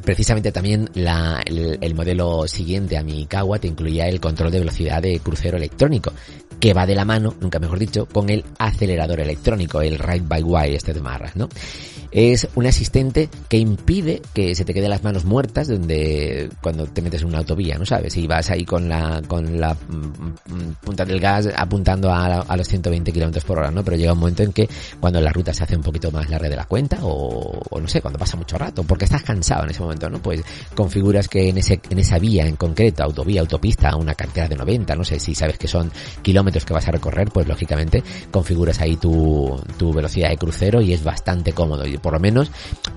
Precisamente 0.05 0.53
también 0.53 0.91
la, 0.93 1.41
el, 1.47 1.79
el, 1.81 1.95
modelo 1.95 2.47
siguiente 2.47 2.99
a 2.99 3.03
mi 3.03 3.25
Kawa 3.25 3.59
te 3.59 3.69
incluía 3.69 4.07
el 4.07 4.21
control 4.21 4.51
de 4.51 4.59
velocidad 4.59 5.01
de 5.01 5.19
crucero 5.21 5.57
electrónico, 5.57 6.13
que 6.61 6.75
va 6.75 6.87
de 6.87 6.95
la 6.95 7.05
mano, 7.05 7.35
nunca 7.41 7.59
mejor 7.59 7.79
dicho, 7.79 8.07
con 8.07 8.31
el 8.31 8.45
acelerador 8.59 9.21
electrónico, 9.21 9.81
el 9.81 9.99
Ride 9.99 10.25
by 10.27 10.43
Wire 10.43 10.77
este 10.77 10.93
de 10.93 11.01
Marras, 11.01 11.37
¿no? 11.37 11.49
es 12.15 12.47
un 12.55 12.65
asistente 12.65 13.29
que 13.49 13.59
impide 13.59 14.23
que 14.33 14.55
se 14.55 14.65
te 14.65 14.73
queden 14.73 14.89
las 14.89 15.03
manos 15.03 15.25
muertas 15.25 15.67
donde 15.67 16.49
cuando 16.63 16.87
te 16.87 17.03
metes 17.03 17.23
en 17.23 17.29
una 17.29 17.39
autovía, 17.39 17.77
¿no 17.77 17.85
sabes? 17.85 18.17
Y 18.17 18.29
vas 18.29 18.51
ahí 18.51 18.65
con 18.65 18.89
la 18.89 19.21
con 19.27 19.61
la 19.61 19.75
mm, 19.75 20.75
punta 20.81 21.05
del 21.05 21.19
gas 21.19 21.49
apuntando 21.57 22.13
a, 22.13 22.43
a 22.43 22.57
los 22.57 22.69
120 22.69 23.13
kilómetros 23.13 23.45
por 23.45 23.59
hora, 23.59 23.73
¿no? 23.73 23.83
Pero 23.83 23.97
llega 23.97 24.13
un 24.13 24.21
momento 24.21 24.45
en 24.45 24.53
que 24.53 24.69
cuando 25.01 25.21
la 25.21 25.33
ruta 25.33 25.53
se 25.53 25.65
hace 25.65 25.75
un 25.75 25.83
poquito 25.83 26.13
más 26.13 26.31
larga 26.31 26.49
de 26.49 26.55
la 26.55 26.67
cuenta 26.67 26.99
o, 27.03 27.61
no 27.81 27.89
sé, 27.89 28.01
cuando 28.01 28.19
pasa 28.19 28.37
mucho 28.37 28.57
rato, 28.57 28.85
porque 28.85 29.07
estás 29.07 29.25
cansado 29.25 29.65
en 29.65 29.71
ese 29.71 29.81
momento, 29.81 30.09
¿no? 30.09 30.23
Pues 30.23 30.41
configuras 30.77 31.27
que 31.27 31.49
en 31.49 31.59
ese 31.59 31.81
en 31.91 31.99
esa 31.99 32.21
vía 32.21 32.47
en 32.47 32.55
concreto, 32.55 33.03
autovía, 33.03 33.41
autopista, 33.41 33.97
una 33.97 34.15
cantidad 34.15 34.49
de 34.49 34.55
90, 34.55 34.95
no 34.95 35.03
sé 35.03 35.19
si 35.19 35.35
sabes 35.35 35.59
que 35.59 35.67
son 35.67 35.91
kilómetros 36.23 36.44
kilómetros 36.45 36.65
que 36.67 36.75
vas 36.75 36.89
a 36.89 36.91
recorrer, 36.91 37.31
pues 37.31 37.49
lógicamente 37.49 38.03
configuras 38.31 38.81
ahí 38.81 38.97
tu, 38.97 39.59
tu 39.79 39.93
velocidad 39.93 40.29
de 40.29 40.37
crucero 40.37 40.83
y 40.83 40.93
es 40.93 41.03
bastante 41.03 41.53
cómodo 41.53 41.87
y 41.87 41.97
por 41.97 42.13
lo 42.13 42.21
menos 42.21 42.51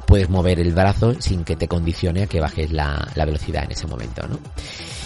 puedes 0.06 0.30
mover 0.30 0.60
el 0.60 0.74
brazo 0.74 1.14
sin 1.20 1.46
que 1.46 1.56
te 1.56 1.68
condicione 1.68 2.24
a 2.24 2.28
que 2.28 2.42
bajes 2.42 2.72
la, 2.72 3.08
la 3.16 3.26
velocidad 3.26 3.64
en 3.64 3.72
ese 3.72 3.88
momento, 3.88 4.28
¿no? 4.28 4.38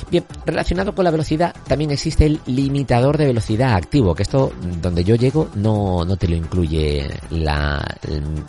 Bien, 0.09 0.25
relacionado 0.45 0.93
con 0.93 1.05
la 1.05 1.11
velocidad, 1.11 1.55
también 1.67 1.91
existe 1.91 2.25
el 2.25 2.39
limitador 2.47 3.17
de 3.17 3.27
velocidad 3.27 3.75
activo, 3.75 4.15
que 4.15 4.23
esto, 4.23 4.51
donde 4.81 5.03
yo 5.03 5.15
llego, 5.15 5.49
no, 5.55 6.03
no 6.03 6.17
te 6.17 6.27
lo 6.27 6.35
incluye 6.35 7.07
la, 7.29 7.81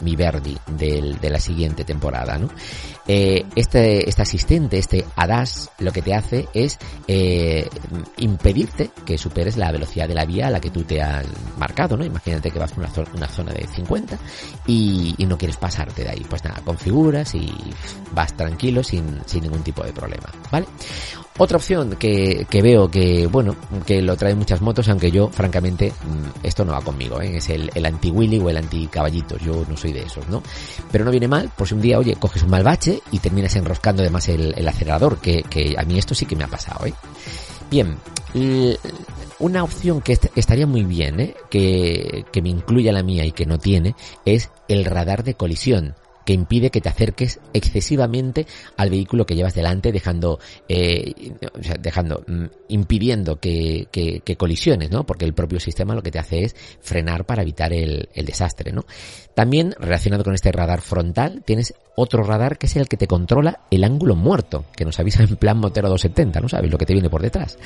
mi 0.03 0.17
Verdi 0.17 0.57
de 0.77 1.31
la 1.31 1.39
siguiente 1.39 1.85
temporada, 1.85 2.39
¿no? 2.39 2.49
Eh, 3.09 3.45
este, 3.57 4.09
este 4.09 4.23
asistente, 4.23 4.79
este 4.79 5.05
ADAS, 5.17 5.71
lo 5.81 5.91
que 5.93 6.03
te 6.03 6.15
hace 6.15 6.49
es 6.55 6.79
eh, 7.09 7.69
impedirte 8.19 8.91
que 9.05 9.19
superes 9.19 9.57
la 9.57 9.73
velocidad 9.73 10.07
de 10.07 10.15
la 10.15 10.25
vía 10.25 10.47
a 10.47 10.51
la 10.51 10.61
que 10.61 10.71
tú 10.71 10.85
te 10.85 11.03
has 11.03 11.27
marcado, 11.59 11.97
¿no? 11.97 12.05
Imagínate 12.05 12.51
que 12.51 12.59
vas 12.59 12.73
por 12.73 12.85
una, 13.15 13.29
zona, 13.29 13.53
de 13.53 13.67
50 13.67 14.19
y, 14.67 15.15
y, 15.19 15.27
no 15.27 15.37
quieres 15.37 15.57
pasarte 15.57 16.05
de 16.05 16.11
ahí. 16.11 16.25
Pues 16.29 16.45
nada, 16.45 16.61
configuras 16.65 17.35
y 17.35 17.53
vas 18.13 18.37
tranquilo 18.37 18.83
sin, 18.85 19.21
sin 19.27 19.43
ningún 19.43 19.63
tipo 19.63 19.83
de 19.83 19.93
problema, 19.93 20.31
¿vale? 20.51 20.67
Otra 21.39 21.57
opción 21.57 21.97
que, 21.97 22.47
que, 22.49 22.61
veo 22.61 22.91
que, 22.91 23.27
bueno, 23.27 23.57
que 23.87 24.03
lo 24.03 24.17
traen 24.17 24.37
muchas 24.37 24.61
motos, 24.61 24.89
aunque 24.91 25.11
yo, 25.11 25.29
francamente, 25.29 25.91
mm, 25.91 26.47
esto 26.47 26.63
no 26.63 26.73
va 26.73 26.83
conmigo, 26.83 27.23
¿eh? 27.23 27.39
es 27.39 27.49
el, 27.49 27.71
el 27.75 27.87
anti-Willy 27.87 28.39
o 28.39 28.51
el 28.51 28.59
anti-caballitos, 28.59 29.41
yo 29.41 29.65
no 29.67 29.75
soy 29.75 29.93
de 29.93 30.03
esos, 30.03 30.29
¿no? 30.29 30.43
Pero 30.91 31.07
no 31.07 31.11
viene 31.11 31.29
mal, 31.29 31.51
por 31.57 31.67
si 31.67 31.75
un 31.75 31.81
día, 31.81 31.99
oye, 31.99 32.17
coges 32.17 32.43
un 32.43 32.51
mal 32.51 32.63
bache 32.63 32.92
y 33.11 33.19
terminas 33.19 33.57
enroscando 33.57 34.03
además 34.03 34.29
el, 34.29 34.55
el 34.57 34.69
acelerador, 34.69 35.19
que, 35.19 35.43
que 35.43 35.75
a 35.79 35.83
mí 35.85 35.99
esto 35.99 36.15
sí 36.15 36.27
que 36.27 36.37
me 36.37 36.45
ha 36.45 36.49
pasado, 36.49 36.87
¿eh? 36.87 36.95
Bien, 37.71 37.97
una 39.39 39.65
opción 39.65 40.03
que 40.03 40.19
estaría 40.37 40.67
muy 40.67 40.85
bien, 40.85 41.21
¿eh? 41.21 41.35
que, 41.51 42.25
que 42.31 42.43
me 42.43 42.51
incluya 42.51 42.93
la 42.93 43.03
mía 43.03 43.25
y 43.25 43.33
que 43.33 43.47
no 43.47 43.59
tiene, 43.59 43.95
es 44.25 44.51
el 44.69 44.85
radar 44.85 45.25
de 45.25 45.35
colisión 45.35 45.95
que 46.25 46.33
impide 46.33 46.71
que 46.71 46.81
te 46.81 46.89
acerques 46.89 47.41
excesivamente 47.53 48.47
al 48.77 48.91
vehículo 48.91 49.27
que 49.27 49.35
llevas 49.35 49.55
delante, 49.55 49.93
dejando, 49.93 50.39
eh, 50.69 51.33
dejando, 51.81 52.25
mm, 52.27 52.45
impidiendo 52.69 53.39
que, 53.41 53.89
que, 53.91 54.21
que, 54.21 54.37
colisiones, 54.37 54.91
¿no? 54.91 55.05
Porque 55.05 55.25
el 55.25 55.35
propio 55.35 55.61
sistema 55.61 55.95
lo 55.95 56.03
que 56.03 56.11
te 56.11 56.19
hace 56.19 56.45
es 56.45 56.57
frenar 56.81 57.25
para 57.25 57.43
evitar 57.43 57.73
el, 57.73 58.09
el 58.15 58.27
desastre, 58.27 58.73
¿no? 58.73 58.85
También, 59.35 59.75
relacionado 59.79 60.25
con 60.25 60.35
este 60.35 60.53
radar 60.53 60.81
frontal, 60.81 61.43
tienes 61.45 61.75
otro 61.95 62.23
radar 62.23 62.59
que 62.59 62.67
es 62.67 62.77
el 62.77 62.89
que 62.89 62.97
te 62.97 63.07
controla 63.07 63.61
el 63.71 63.85
ángulo 63.85 64.15
muerto, 64.15 64.65
que 64.77 64.85
nos 64.85 64.99
avisa 64.99 65.23
en 65.23 65.37
plan 65.37 65.59
Motero 65.59 65.89
270, 65.89 66.41
¿no 66.41 66.49
sabes 66.49 66.71
lo 66.71 66.79
que 66.79 66.87
te 66.87 66.93
viene 66.93 67.11
por 67.11 67.23
detrás? 67.23 67.59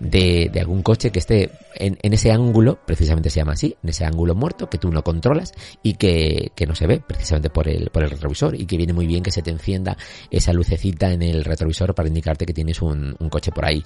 De, 0.00 0.50
de 0.52 0.60
algún 0.60 0.82
coche 0.82 1.10
que 1.10 1.18
esté 1.18 1.50
en, 1.74 1.98
en, 2.02 2.12
ese 2.12 2.32
ángulo, 2.32 2.78
precisamente 2.86 3.30
se 3.30 3.40
llama 3.40 3.52
así, 3.52 3.76
en 3.82 3.90
ese 3.90 4.04
ángulo 4.04 4.34
muerto, 4.34 4.68
que 4.68 4.78
tú 4.78 4.90
no 4.90 5.02
controlas 5.02 5.52
y 5.82 5.94
que, 5.94 6.52
que 6.54 6.66
no 6.66 6.74
se 6.74 6.86
ve 6.86 7.02
precisamente 7.06 7.50
por 7.50 7.68
el, 7.68 7.90
por 7.90 8.02
el 8.02 8.03
retrovisor 8.10 8.54
y 8.54 8.66
que 8.66 8.76
viene 8.76 8.92
muy 8.92 9.06
bien 9.06 9.22
que 9.22 9.30
se 9.30 9.42
te 9.42 9.50
encienda 9.50 9.96
esa 10.30 10.52
lucecita 10.52 11.12
en 11.12 11.22
el 11.22 11.44
retrovisor 11.44 11.94
para 11.94 12.08
indicarte 12.08 12.46
que 12.46 12.54
tienes 12.54 12.80
un, 12.82 13.14
un 13.18 13.28
coche 13.28 13.52
por 13.52 13.64
ahí. 13.64 13.82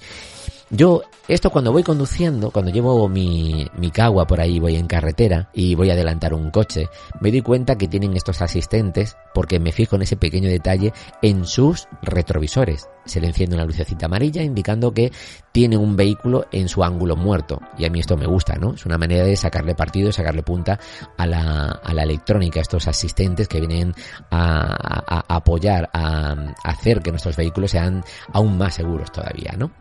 Yo, 0.71 1.01
esto 1.27 1.49
cuando 1.49 1.71
voy 1.71 1.81
conduciendo, 1.81 2.51
cuando 2.51 2.69
llevo 2.69 3.09
mi, 3.09 3.67
mi 3.75 3.89
cagua 3.89 4.27
por 4.27 4.39
ahí, 4.39 4.59
voy 4.59 4.75
en 4.75 4.85
carretera 4.85 5.49
y 5.51 5.73
voy 5.73 5.89
a 5.89 5.93
adelantar 5.93 6.31
un 6.31 6.51
coche, 6.51 6.89
me 7.21 7.31
doy 7.31 7.41
cuenta 7.41 7.75
que 7.75 7.87
tienen 7.87 8.15
estos 8.15 8.43
asistentes 8.43 9.17
porque 9.33 9.59
me 9.59 9.71
fijo 9.71 9.95
en 9.95 10.03
ese 10.03 10.15
pequeño 10.15 10.47
detalle 10.47 10.93
en 11.23 11.47
sus 11.47 11.87
retrovisores. 12.03 12.87
Se 13.05 13.19
le 13.19 13.27
enciende 13.27 13.55
una 13.55 13.65
lucecita 13.65 14.05
amarilla 14.05 14.43
indicando 14.43 14.93
que 14.93 15.11
tiene 15.51 15.75
un 15.75 15.95
vehículo 15.95 16.45
en 16.51 16.69
su 16.69 16.83
ángulo 16.83 17.15
muerto. 17.15 17.59
Y 17.75 17.85
a 17.85 17.89
mí 17.89 17.99
esto 17.99 18.15
me 18.15 18.27
gusta, 18.27 18.53
¿no? 18.55 18.75
Es 18.75 18.85
una 18.85 18.99
manera 18.99 19.23
de 19.23 19.35
sacarle 19.35 19.73
partido, 19.73 20.11
sacarle 20.11 20.43
punta 20.43 20.79
a 21.17 21.25
la, 21.25 21.79
a 21.83 21.93
la 21.95 22.03
electrónica, 22.03 22.61
estos 22.61 22.87
asistentes 22.87 23.47
que 23.47 23.59
vienen 23.59 23.95
a, 24.29 25.25
apoyar, 25.27 25.89
a, 25.93 26.33
a 26.63 26.69
hacer 26.69 27.01
que 27.01 27.09
nuestros 27.09 27.37
vehículos 27.37 27.71
sean 27.71 28.03
aún 28.33 28.55
más 28.59 28.75
seguros 28.75 29.11
todavía, 29.11 29.55
¿no? 29.57 29.71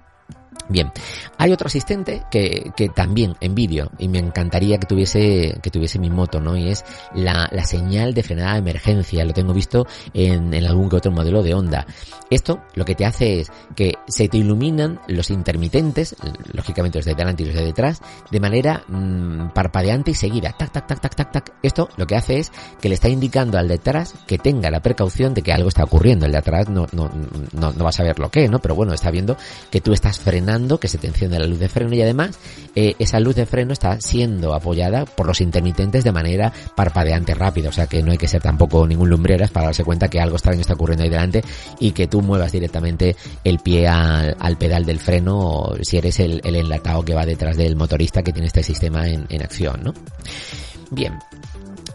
Bien, 0.71 0.93
hay 1.39 1.53
otro 1.53 1.69
asistente 1.69 2.25
que, 2.31 2.73
que 2.77 2.91
también 2.91 3.35
envidio 3.41 3.91
y 3.99 4.07
me 4.09 4.19
encantaría 4.19 4.77
que 4.77 4.87
tuviese, 4.87 5.59
que 5.63 5.71
tuviese 5.71 5.99
mi 5.99 6.11
moto, 6.11 6.41
¿no? 6.41 6.59
Y 6.59 6.69
es 6.69 6.85
la, 7.15 7.49
la 7.51 7.65
señal 7.65 8.13
de 8.13 8.23
frenada 8.23 8.53
de 8.53 8.59
emergencia. 8.59 9.25
Lo 9.25 9.33
tengo 9.33 9.55
visto 9.55 9.87
en, 10.13 10.55
algún 10.67 10.91
que 10.91 10.97
otro 10.97 11.11
modelo 11.11 11.43
de 11.43 11.55
Honda. 11.55 11.87
Esto 12.29 12.61
lo 12.75 12.85
que 12.85 12.95
te 12.95 13.07
hace 13.07 13.41
es 13.41 13.51
que 13.75 13.95
se 14.09 14.29
te 14.29 14.37
iluminan 14.37 15.01
los 15.09 15.31
intermitentes, 15.31 16.15
lógicamente 16.53 16.99
los 16.99 17.07
de 17.07 17.15
delante 17.15 17.45
y 17.45 17.47
los 17.47 17.55
de 17.55 17.65
detrás, 17.65 18.03
de 18.31 18.41
manera 18.41 18.85
mmm, 18.89 19.49
parpadeante 19.55 20.11
y 20.11 20.15
seguida. 20.15 20.55
Tac, 20.59 20.71
tac, 20.71 20.87
tac, 20.87 21.01
tac, 21.01 21.15
tac, 21.15 21.33
tac. 21.33 21.53
Esto 21.63 21.89
lo 21.97 22.07
que 22.07 22.17
hace 22.17 22.41
es 22.41 22.53
que 22.79 22.91
le 22.91 22.95
está 22.95 23.09
indicando 23.09 23.57
al 23.57 23.69
de 23.69 23.75
atrás 23.75 24.15
que 24.27 24.37
tenga 24.37 24.71
la 24.71 24.81
precaución 24.81 25.33
de 25.33 25.41
que 25.41 25.53
algo 25.55 25.69
está 25.69 25.85
ocurriendo. 25.85 26.27
El 26.27 26.33
de 26.33 26.39
atrás 26.39 26.69
no, 26.69 26.87
no, 26.93 27.11
no, 27.53 27.73
no 27.73 27.85
va 27.85 27.89
a 27.89 27.93
saber 27.93 28.19
lo 28.19 28.31
que, 28.31 28.49
¿no? 28.49 28.59
Pero 28.59 28.75
bueno, 28.75 28.93
está 28.93 29.11
viendo 29.11 29.39
que 29.71 29.81
tú 29.81 29.95
estás 29.95 30.19
frenando 30.19 30.48
que 30.81 30.89
se 30.89 30.97
te 30.97 31.07
enciende 31.07 31.39
la 31.39 31.47
luz 31.47 31.59
de 31.59 31.69
freno 31.69 31.95
y 31.95 32.01
además 32.01 32.39
eh, 32.75 32.95
esa 32.99 33.21
luz 33.21 33.37
de 33.37 33.45
freno 33.45 33.75
está 33.75 34.01
siendo 34.01 34.55
apoyada 34.55 35.05
por 35.05 35.27
los 35.27 35.43
intermitentes 35.43 36.05
de 36.05 36.13
manera 36.13 36.53
parpadeante 36.75 37.35
rápida, 37.35 37.69
o 37.69 37.73
sea 37.73 37.87
que 37.87 38.03
no 38.03 38.13
hay 38.13 38.19
que 38.19 38.29
ser 38.29 38.41
tampoco 38.41 38.87
ningún 38.87 39.11
lumbreras 39.11 39.51
para 39.51 39.67
darse 39.67 39.85
cuenta 39.85 40.09
que 40.09 40.21
algo 40.21 40.37
extraño 40.37 40.63
está 40.63 40.73
ocurriendo 40.73 41.05
ahí 41.05 41.11
delante 41.11 41.45
y 41.81 41.91
que 41.91 42.07
tú 42.07 42.23
muevas 42.23 42.51
directamente 42.51 43.15
el 43.45 43.59
pie 43.59 43.89
al, 43.89 44.37
al 44.39 44.57
pedal 44.57 44.87
del 44.87 45.01
freno 45.01 45.39
o 45.39 45.77
si 45.83 45.99
eres 45.99 46.19
el, 46.21 46.41
el, 46.45 46.57
enlatado 46.57 47.05
que 47.05 47.15
va 47.15 47.27
detrás 47.27 47.57
del 47.57 47.77
motorista 47.77 48.23
que 48.23 48.33
tiene 48.33 48.47
este 48.47 48.63
sistema 48.63 49.07
en, 49.07 49.27
en 49.29 49.43
acción, 49.43 49.83
¿no? 49.85 49.93
Bien, 50.91 51.19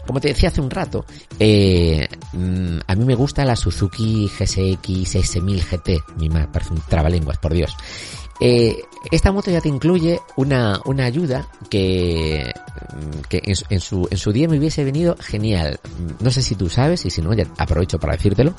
como 0.06 0.20
te 0.20 0.28
decía 0.28 0.50
hace 0.50 0.60
un 0.60 0.70
rato, 0.70 1.04
eh, 1.38 2.06
a 2.86 2.94
mí 2.94 3.04
me 3.04 3.14
gusta 3.14 3.44
la 3.44 3.56
Suzuki 3.56 4.28
GSX 4.28 5.14
S1000 5.16 5.62
GT. 5.62 6.18
Mi 6.18 6.28
madre 6.28 6.48
parece 6.52 6.72
un 6.72 6.80
trabalenguas, 6.80 7.38
por 7.38 7.54
Dios. 7.54 7.74
Eh, 8.40 8.82
esta 9.10 9.32
moto 9.32 9.50
ya 9.50 9.60
te 9.60 9.68
incluye 9.68 10.20
una, 10.36 10.80
una 10.86 11.04
ayuda 11.04 11.46
que, 11.68 12.52
que 13.28 13.42
en, 13.44 13.80
su, 13.80 14.08
en 14.10 14.18
su 14.18 14.32
día 14.32 14.48
me 14.48 14.58
hubiese 14.58 14.84
venido 14.84 15.16
genial. 15.20 15.78
No 16.20 16.30
sé 16.30 16.42
si 16.42 16.54
tú 16.54 16.68
sabes 16.68 17.04
y 17.04 17.10
si 17.10 17.22
no, 17.22 17.32
ya 17.34 17.46
aprovecho 17.58 17.98
para 17.98 18.14
decírtelo. 18.14 18.54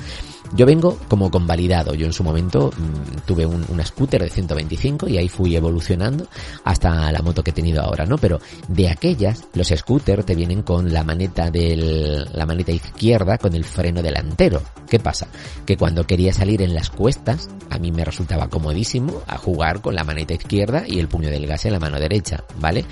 Yo 0.54 0.66
vengo 0.66 0.98
como 1.08 1.32
convalidado. 1.32 1.96
Yo 1.96 2.06
en 2.06 2.14
su 2.14 2.24
momento 2.24 2.72
mmm, 2.78 3.20
tuve 3.26 3.46
un, 3.46 3.66
scooter 3.84 4.22
de 4.24 4.30
125 4.30 5.10
y 5.10 5.18
ahí 5.18 5.30
fui 5.30 5.56
evolucionando 5.56 6.28
hasta 6.64 7.12
la 7.12 7.22
moto 7.22 7.44
que 7.44 7.52
he 7.52 7.54
tenido 7.54 7.82
ahora, 7.82 8.06
¿no? 8.06 8.18
Pero 8.18 8.40
de 8.68 8.90
aquellas, 8.90 9.44
los 9.54 9.68
scooters 9.68 10.26
te 10.26 10.36
vienen 10.36 10.64
con 10.64 10.92
la 10.92 11.04
maneta 11.04 11.52
del, 11.52 12.28
la 12.34 12.46
maneta 12.46 12.72
izquierda 12.72 13.38
con 13.38 13.54
el 13.54 13.66
freno 13.66 14.02
delantero. 14.02 14.62
¿Qué 14.90 15.00
pasa? 15.00 15.28
Que 15.66 15.78
cuando 15.78 16.06
quería 16.06 16.34
salir 16.34 16.62
en 16.62 16.74
las 16.74 16.90
cuestas, 16.90 17.50
a 17.70 17.80
mí 17.80 17.92
me 17.92 18.06
resultaba 18.06 18.50
comodísimo 18.50 19.22
a 19.28 19.38
jugar 19.38 19.82
con 19.82 19.96
la 19.96 20.04
maneta 20.04 20.34
izquierda 20.34 20.84
y 20.88 21.00
el 21.00 21.08
puño 21.08 21.30
del 21.30 21.48
gas 21.48 21.66
en 21.66 21.74
la 21.74 21.80
mano 21.80 22.00
derecha, 22.00 22.44
¿vale? 22.60 22.86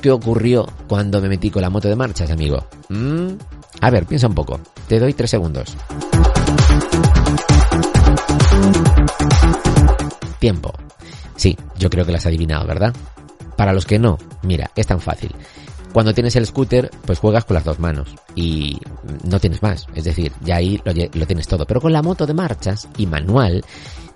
¿Qué 0.00 0.10
ocurrió 0.10 0.66
cuando 0.88 1.20
me 1.20 1.28
metí 1.28 1.50
con 1.50 1.62
la 1.62 1.70
moto 1.70 1.88
de 1.88 1.96
marchas, 1.96 2.30
amigo? 2.30 2.66
¿Mm? 2.88 3.28
A 3.80 3.90
ver, 3.90 4.06
piensa 4.06 4.26
un 4.26 4.34
poco. 4.34 4.60
Te 4.88 4.98
doy 4.98 5.14
tres 5.14 5.30
segundos. 5.30 5.76
Tiempo. 10.38 10.72
Sí, 11.36 11.56
yo 11.78 11.90
creo 11.90 12.04
que 12.04 12.12
lo 12.12 12.18
has 12.18 12.26
adivinado, 12.26 12.66
¿verdad? 12.66 12.94
Para 13.56 13.72
los 13.72 13.86
que 13.86 13.98
no, 13.98 14.18
mira, 14.42 14.70
es 14.76 14.86
tan 14.86 15.00
fácil. 15.00 15.34
Cuando 15.94 16.12
tienes 16.12 16.34
el 16.34 16.44
scooter, 16.44 16.90
pues 17.06 17.20
juegas 17.20 17.44
con 17.44 17.54
las 17.54 17.62
dos 17.62 17.78
manos 17.78 18.16
y 18.34 18.80
no 19.22 19.38
tienes 19.38 19.62
más. 19.62 19.86
Es 19.94 20.02
decir, 20.02 20.32
ya 20.42 20.56
ahí 20.56 20.80
lo, 20.84 21.24
tienes 21.24 21.46
todo. 21.46 21.66
Pero 21.66 21.80
con 21.80 21.92
la 21.92 22.02
moto 22.02 22.26
de 22.26 22.34
marchas 22.34 22.88
y 22.98 23.06
manual, 23.06 23.64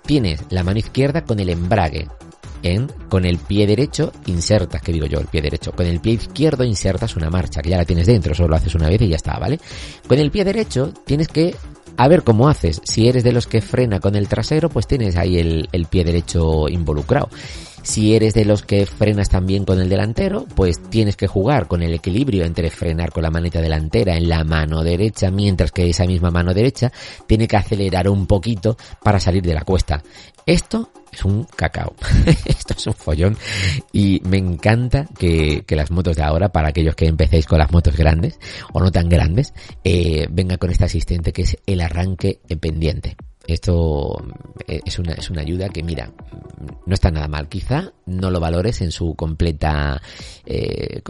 tienes 0.05 0.41
la 0.49 0.65
mano 0.65 0.79
izquierda 0.79 1.23
con 1.23 1.39
el 1.39 1.47
embrague, 1.47 2.09
en 2.63 2.87
con 3.07 3.23
el 3.23 3.37
pie 3.37 3.65
derecho 3.65 4.11
insertas, 4.25 4.81
que 4.81 4.91
digo 4.91 5.05
yo, 5.05 5.21
el 5.21 5.27
pie 5.27 5.41
derecho, 5.41 5.71
con 5.71 5.85
el 5.85 6.01
pie 6.01 6.15
izquierdo 6.15 6.65
insertas 6.65 7.15
una 7.15 7.29
marcha, 7.29 7.61
que 7.61 7.69
ya 7.69 7.77
la 7.77 7.85
tienes 7.85 8.07
dentro, 8.07 8.35
solo 8.35 8.49
lo 8.49 8.55
haces 8.57 8.75
una 8.75 8.89
vez 8.89 9.01
y 9.01 9.07
ya 9.07 9.15
está, 9.15 9.39
¿vale? 9.39 9.57
Con 10.05 10.19
el 10.19 10.31
pie 10.31 10.43
derecho 10.43 10.93
tienes 11.05 11.29
que 11.29 11.55
a 11.95 12.09
ver 12.09 12.23
cómo 12.23 12.49
haces. 12.49 12.81
Si 12.83 13.07
eres 13.07 13.23
de 13.23 13.31
los 13.31 13.47
que 13.47 13.61
frena 13.61 14.01
con 14.01 14.17
el 14.17 14.27
trasero, 14.27 14.67
pues 14.67 14.85
tienes 14.85 15.15
ahí 15.15 15.37
el 15.71 15.85
pie 15.85 16.03
derecho 16.03 16.67
involucrado. 16.67 17.29
Si 17.83 18.15
eres 18.15 18.33
de 18.33 18.45
los 18.45 18.63
que 18.63 18.85
frenas 18.85 19.29
también 19.29 19.65
con 19.65 19.79
el 19.79 19.89
delantero, 19.89 20.45
pues 20.55 20.81
tienes 20.89 21.15
que 21.15 21.27
jugar 21.27 21.67
con 21.67 21.81
el 21.81 21.93
equilibrio 21.93 22.45
entre 22.45 22.69
frenar 22.69 23.11
con 23.11 23.23
la 23.23 23.31
maneta 23.31 23.61
delantera 23.61 24.15
en 24.15 24.29
la 24.29 24.43
mano 24.43 24.83
derecha, 24.83 25.31
mientras 25.31 25.71
que 25.71 25.89
esa 25.89 26.05
misma 26.05 26.31
mano 26.31 26.53
derecha 26.53 26.91
tiene 27.27 27.47
que 27.47 27.57
acelerar 27.57 28.09
un 28.09 28.27
poquito 28.27 28.77
para 29.03 29.19
salir 29.19 29.43
de 29.43 29.53
la 29.53 29.63
cuesta. 29.63 30.01
Esto 30.45 30.91
es 31.11 31.23
un 31.25 31.43
cacao. 31.43 31.95
Esto 32.45 32.73
es 32.77 32.87
un 32.87 32.93
follón. 32.93 33.37
Y 33.91 34.21
me 34.25 34.37
encanta 34.37 35.07
que, 35.17 35.63
las 35.69 35.91
motos 35.91 36.15
de 36.15 36.23
ahora, 36.23 36.49
para 36.49 36.69
aquellos 36.69 36.95
que 36.95 37.07
empecéis 37.07 37.45
con 37.45 37.59
las 37.59 37.71
motos 37.71 37.95
grandes 37.95 38.39
o 38.73 38.79
no 38.79 38.91
tan 38.91 39.09
grandes, 39.09 39.53
eh, 39.83 40.27
venga 40.31 40.57
con 40.57 40.71
este 40.71 40.85
asistente 40.85 41.33
que 41.33 41.43
es 41.43 41.57
el 41.65 41.81
arranque 41.81 42.41
en 42.49 42.59
pendiente 42.59 43.15
Esto 43.53 44.23
eh, 44.67 44.79
es 44.85 44.99
una, 44.99 45.13
es 45.13 45.29
una 45.29 45.41
ayuda 45.41 45.69
que, 45.69 45.83
mira, 45.83 46.11
no 46.85 46.93
está 46.93 47.11
nada 47.11 47.27
mal. 47.27 47.47
Quizá 47.47 47.91
no 48.05 48.31
lo 48.31 48.39
valores 48.39 48.81
en 48.81 48.91
su 48.91 49.15
completa, 49.15 50.01
eh, 50.45 51.01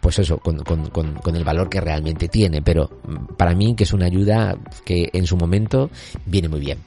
pues 0.00 0.18
eso, 0.18 0.38
con, 0.38 0.58
con, 0.58 0.90
con, 0.90 1.14
con, 1.14 1.36
el 1.36 1.44
valor 1.44 1.68
que 1.68 1.80
realmente 1.80 2.28
tiene, 2.28 2.62
pero 2.62 2.88
para 3.36 3.54
mí 3.54 3.74
que 3.74 3.84
es 3.84 3.92
una 3.92 4.06
ayuda 4.06 4.56
que 4.84 5.10
en 5.12 5.26
su 5.26 5.36
momento 5.36 5.90
viene 6.24 6.48
muy 6.48 6.60
bien. 6.60 6.78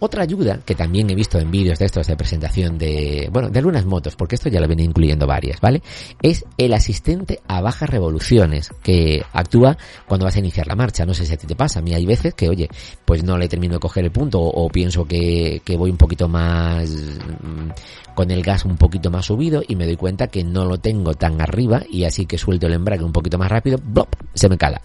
Otra 0.00 0.22
ayuda 0.22 0.60
que 0.64 0.74
también 0.74 1.10
he 1.10 1.14
visto 1.14 1.38
en 1.38 1.50
vídeos 1.50 1.78
de 1.78 1.84
estos 1.84 2.06
de 2.06 2.16
presentación 2.16 2.78
de, 2.78 3.28
bueno, 3.30 3.50
de 3.50 3.58
algunas 3.58 3.84
motos, 3.84 4.16
porque 4.16 4.34
esto 4.34 4.48
ya 4.48 4.58
lo 4.58 4.66
viene 4.66 4.82
incluyendo 4.82 5.26
varias, 5.26 5.60
¿vale? 5.60 5.82
Es 6.22 6.44
el 6.56 6.72
asistente 6.72 7.40
a 7.46 7.60
bajas 7.60 7.90
revoluciones 7.90 8.70
que 8.82 9.22
actúa 9.32 9.76
cuando 10.08 10.24
vas 10.24 10.36
a 10.36 10.38
iniciar 10.38 10.66
la 10.66 10.74
marcha. 10.74 11.04
No 11.04 11.12
sé 11.12 11.26
si 11.26 11.34
a 11.34 11.36
ti 11.36 11.46
te 11.46 11.54
pasa. 11.54 11.80
A 11.80 11.82
mí 11.82 11.92
hay 11.92 12.06
veces 12.06 12.32
que, 12.32 12.48
oye, 12.48 12.68
pues 13.04 13.22
no 13.22 13.36
le 13.36 13.48
termino 13.48 13.74
de 13.74 13.80
coger 13.80 14.04
el 14.04 14.10
punto 14.10 14.40
o, 14.40 14.68
pienso 14.70 15.04
que, 15.04 15.60
que 15.64 15.76
voy 15.76 15.90
un 15.90 15.98
poquito 15.98 16.28
más 16.28 16.88
mm, 16.88 17.70
con 18.14 18.30
el 18.30 18.42
gas 18.42 18.64
un 18.64 18.76
poquito 18.76 19.10
más 19.10 19.26
subido 19.26 19.62
y 19.66 19.76
me 19.76 19.86
doy 19.86 19.96
cuenta 19.96 20.28
que 20.28 20.44
no 20.44 20.64
lo 20.64 20.78
tengo 20.78 21.14
tan 21.14 21.40
arriba 21.40 21.82
y 21.90 22.04
así 22.04 22.26
que 22.26 22.38
suelto 22.38 22.66
el 22.66 22.74
embrague 22.74 23.04
un 23.04 23.12
poquito 23.12 23.38
más 23.38 23.50
rápido, 23.50 23.78
¡blop! 23.82 24.14
se 24.34 24.48
me 24.48 24.56
cala. 24.56 24.80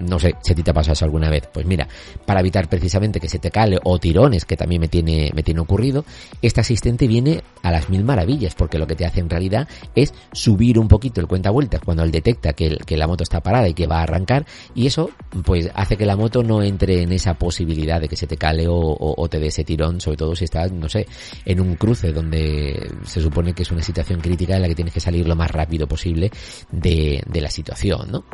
No 0.00 0.18
sé 0.18 0.34
si 0.42 0.52
a 0.52 0.56
ti 0.56 0.62
te 0.62 0.70
ha 0.70 0.74
pasado 0.74 0.94
eso 0.94 1.04
alguna 1.04 1.30
vez. 1.30 1.48
Pues 1.52 1.64
mira, 1.66 1.86
para 2.26 2.40
evitar 2.40 2.68
precisamente 2.68 3.20
que 3.20 3.28
se 3.28 3.38
te 3.38 3.50
cale 3.50 3.78
o 3.84 3.98
tirones, 3.98 4.44
que 4.52 4.56
también 4.58 4.82
me 4.82 4.88
tiene, 4.88 5.30
me 5.34 5.42
tiene 5.42 5.60
ocurrido, 5.60 6.04
este 6.42 6.60
asistente 6.60 7.08
viene 7.08 7.42
a 7.62 7.70
las 7.70 7.88
mil 7.88 8.04
maravillas, 8.04 8.54
porque 8.54 8.78
lo 8.78 8.86
que 8.86 8.94
te 8.94 9.06
hace 9.06 9.20
en 9.20 9.30
realidad 9.30 9.66
es 9.94 10.12
subir 10.32 10.78
un 10.78 10.88
poquito 10.88 11.22
el 11.22 11.26
cuenta 11.26 11.48
vueltas 11.48 11.80
cuando 11.82 12.02
él 12.02 12.10
detecta 12.10 12.52
que, 12.52 12.76
que 12.84 12.98
la 12.98 13.06
moto 13.06 13.22
está 13.22 13.40
parada 13.40 13.66
y 13.66 13.72
que 13.72 13.86
va 13.86 14.00
a 14.00 14.02
arrancar, 14.02 14.44
y 14.74 14.86
eso 14.86 15.08
pues 15.42 15.70
hace 15.74 15.96
que 15.96 16.04
la 16.04 16.16
moto 16.16 16.42
no 16.42 16.62
entre 16.62 17.02
en 17.02 17.12
esa 17.12 17.32
posibilidad 17.32 17.98
de 17.98 18.08
que 18.08 18.16
se 18.16 18.26
te 18.26 18.36
cale 18.36 18.66
o, 18.68 19.28
te 19.30 19.40
dé 19.40 19.46
ese 19.46 19.64
tirón, 19.64 20.00
sobre 20.02 20.18
todo 20.18 20.36
si 20.36 20.44
estás, 20.44 20.70
no 20.70 20.88
sé, 20.88 21.06
en 21.46 21.60
un 21.60 21.76
cruce 21.76 22.12
donde 22.12 22.90
se 23.06 23.22
supone 23.22 23.54
que 23.54 23.62
es 23.62 23.70
una 23.70 23.82
situación 23.82 24.20
crítica 24.20 24.56
en 24.56 24.62
la 24.62 24.68
que 24.68 24.74
tienes 24.74 24.92
que 24.92 25.00
salir 25.00 25.26
lo 25.26 25.34
más 25.34 25.50
rápido 25.50 25.86
posible 25.86 26.30
de, 26.70 27.22
de 27.26 27.40
la 27.40 27.48
situación, 27.48 28.10
¿no? 28.10 28.24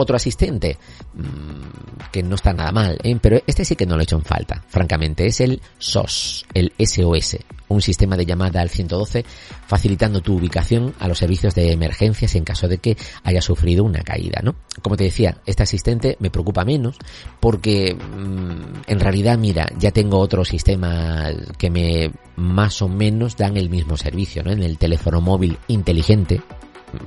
Otro 0.00 0.16
asistente, 0.16 0.78
mm, 1.14 2.10
que 2.10 2.22
no 2.22 2.34
está 2.34 2.52
nada 2.52 2.72
mal, 2.72 2.98
¿eh? 3.02 3.16
pero 3.20 3.40
este 3.46 3.64
sí 3.64 3.76
que 3.76 3.86
no 3.86 3.96
lo 3.96 4.00
he 4.00 4.04
hecho 4.04 4.16
en 4.16 4.24
falta, 4.24 4.62
francamente, 4.68 5.26
es 5.26 5.40
el 5.40 5.60
SOS, 5.78 6.46
el 6.54 6.72
SOS, 6.78 7.38
un 7.70 7.80
sistema 7.80 8.16
de 8.16 8.26
llamada 8.26 8.60
al 8.60 8.68
112 8.68 9.24
facilitando 9.66 10.20
tu 10.20 10.36
ubicación 10.36 10.92
a 10.98 11.08
los 11.08 11.18
servicios 11.18 11.54
de 11.54 11.72
emergencias 11.72 12.34
en 12.34 12.44
caso 12.44 12.68
de 12.68 12.78
que 12.78 12.96
haya 13.22 13.40
sufrido 13.40 13.84
una 13.84 14.02
caída, 14.02 14.40
¿no? 14.42 14.56
Como 14.82 14.96
te 14.96 15.04
decía, 15.04 15.38
este 15.46 15.62
asistente 15.62 16.16
me 16.18 16.30
preocupa 16.30 16.64
menos 16.64 16.96
porque 17.38 17.94
mm, 17.94 18.90
en 18.90 19.00
realidad, 19.00 19.38
mira, 19.38 19.70
ya 19.78 19.92
tengo 19.92 20.18
otros 20.18 20.48
sistemas 20.48 21.34
que 21.56 21.70
me 21.70 22.10
más 22.36 22.82
o 22.82 22.88
menos 22.88 23.36
dan 23.36 23.56
el 23.56 23.70
mismo 23.70 23.96
servicio, 23.96 24.42
¿no? 24.42 24.50
En 24.50 24.62
el 24.62 24.76
teléfono 24.76 25.20
móvil 25.20 25.58
inteligente, 25.68 26.40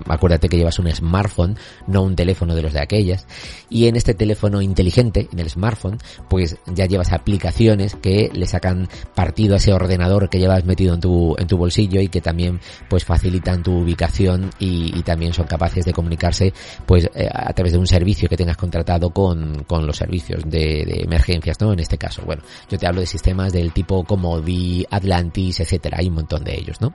acuérdate 0.07 0.49
que 0.49 0.57
llevas 0.57 0.79
un 0.79 0.91
smartphone, 0.91 1.57
no 1.87 2.03
un 2.03 2.15
teléfono 2.15 2.55
de 2.55 2.61
los 2.61 2.73
de 2.73 2.81
aquellas, 2.81 3.27
y 3.69 3.87
en 3.87 3.95
este 3.95 4.13
teléfono 4.13 4.61
inteligente, 4.61 5.27
en 5.31 5.39
el 5.39 5.49
smartphone, 5.49 5.97
pues 6.29 6.57
ya 6.67 6.85
llevas 6.85 7.11
aplicaciones 7.11 7.95
que 7.95 8.29
le 8.33 8.45
sacan 8.47 8.87
partido 9.15 9.53
a 9.53 9.57
ese 9.57 9.73
ordenador 9.73 10.29
que 10.29 10.39
llevas 10.39 10.65
metido 10.65 10.95
en 10.95 11.01
tu, 11.01 11.35
en 11.37 11.47
tu 11.47 11.57
bolsillo 11.57 12.01
y 12.01 12.07
que 12.07 12.21
también 12.21 12.59
pues 12.89 13.05
facilitan 13.05 13.63
tu 13.63 13.79
ubicación 13.79 14.49
y, 14.59 15.03
también 15.03 15.33
son 15.33 15.47
capaces 15.47 15.83
de 15.83 15.91
comunicarse 15.91 16.53
pues 16.85 17.09
eh, 17.13 17.27
a 17.29 17.51
través 17.51 17.73
de 17.73 17.77
un 17.77 17.87
servicio 17.87 18.29
que 18.29 18.37
tengas 18.37 18.55
contratado 18.55 19.09
con, 19.09 19.65
con 19.65 19.85
los 19.85 19.97
servicios 19.97 20.43
de, 20.45 20.85
de, 20.85 21.01
emergencias, 21.03 21.59
¿no? 21.59 21.73
En 21.73 21.79
este 21.79 21.97
caso, 21.97 22.21
bueno, 22.25 22.41
yo 22.69 22.77
te 22.77 22.87
hablo 22.87 23.01
de 23.01 23.05
sistemas 23.05 23.51
del 23.51 23.73
tipo 23.73 24.03
como 24.05 24.23
Comodi, 24.23 24.85
Atlantis, 24.89 25.59
etcétera, 25.59 25.97
hay 25.99 26.07
un 26.07 26.15
montón 26.15 26.43
de 26.43 26.55
ellos, 26.55 26.79
¿no? 26.79 26.93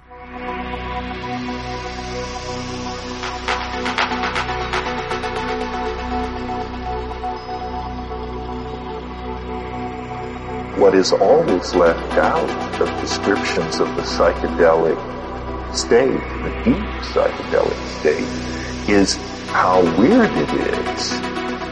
What 10.78 10.94
is 10.94 11.12
always 11.12 11.75
left 11.75 12.12
out 12.18 12.80
of 12.80 13.00
descriptions 13.00 13.80
of 13.80 13.88
the 13.97 14.02
psychedelic 14.02 14.97
state, 15.75 16.20
the 16.42 16.62
deep 16.64 16.85
psychedelic 17.02 17.99
state, 17.99 18.88
is 18.88 19.17
how 19.49 19.82
weird 19.99 20.30
it 20.30 20.50
is. 20.88 21.12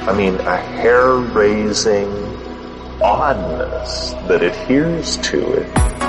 I 0.09 0.13
mean, 0.17 0.35
a 0.35 0.57
hair-raising 0.57 2.09
oddness 3.01 4.11
that 4.29 4.43
adheres 4.43 5.17
to 5.19 5.53
it. 5.53 6.06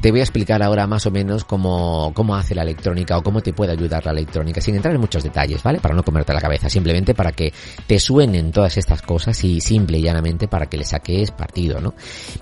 Te 0.00 0.10
voy 0.10 0.20
a 0.20 0.22
explicar 0.22 0.62
ahora 0.62 0.86
más 0.86 1.06
o 1.06 1.10
menos 1.10 1.44
cómo, 1.44 2.12
cómo 2.14 2.36
hace 2.36 2.54
la 2.54 2.62
electrónica 2.62 3.16
o 3.16 3.22
cómo 3.22 3.40
te 3.40 3.52
puede 3.52 3.72
ayudar 3.72 4.04
la 4.04 4.12
electrónica, 4.12 4.60
sin 4.60 4.76
entrar 4.76 4.94
en 4.94 5.00
muchos 5.00 5.24
detalles, 5.24 5.62
¿vale? 5.62 5.80
Para 5.80 5.94
no 5.94 6.04
comerte 6.04 6.32
la 6.32 6.40
cabeza, 6.40 6.68
simplemente 6.68 7.14
para 7.14 7.32
que 7.32 7.52
te 7.86 7.98
suenen 7.98 8.52
todas 8.52 8.76
estas 8.76 9.02
cosas 9.02 9.42
y 9.42 9.60
simple 9.60 9.98
y 9.98 10.02
llanamente 10.02 10.46
para 10.46 10.66
que 10.66 10.76
le 10.76 10.84
saques 10.84 11.30
partido, 11.32 11.80
¿no? 11.80 11.94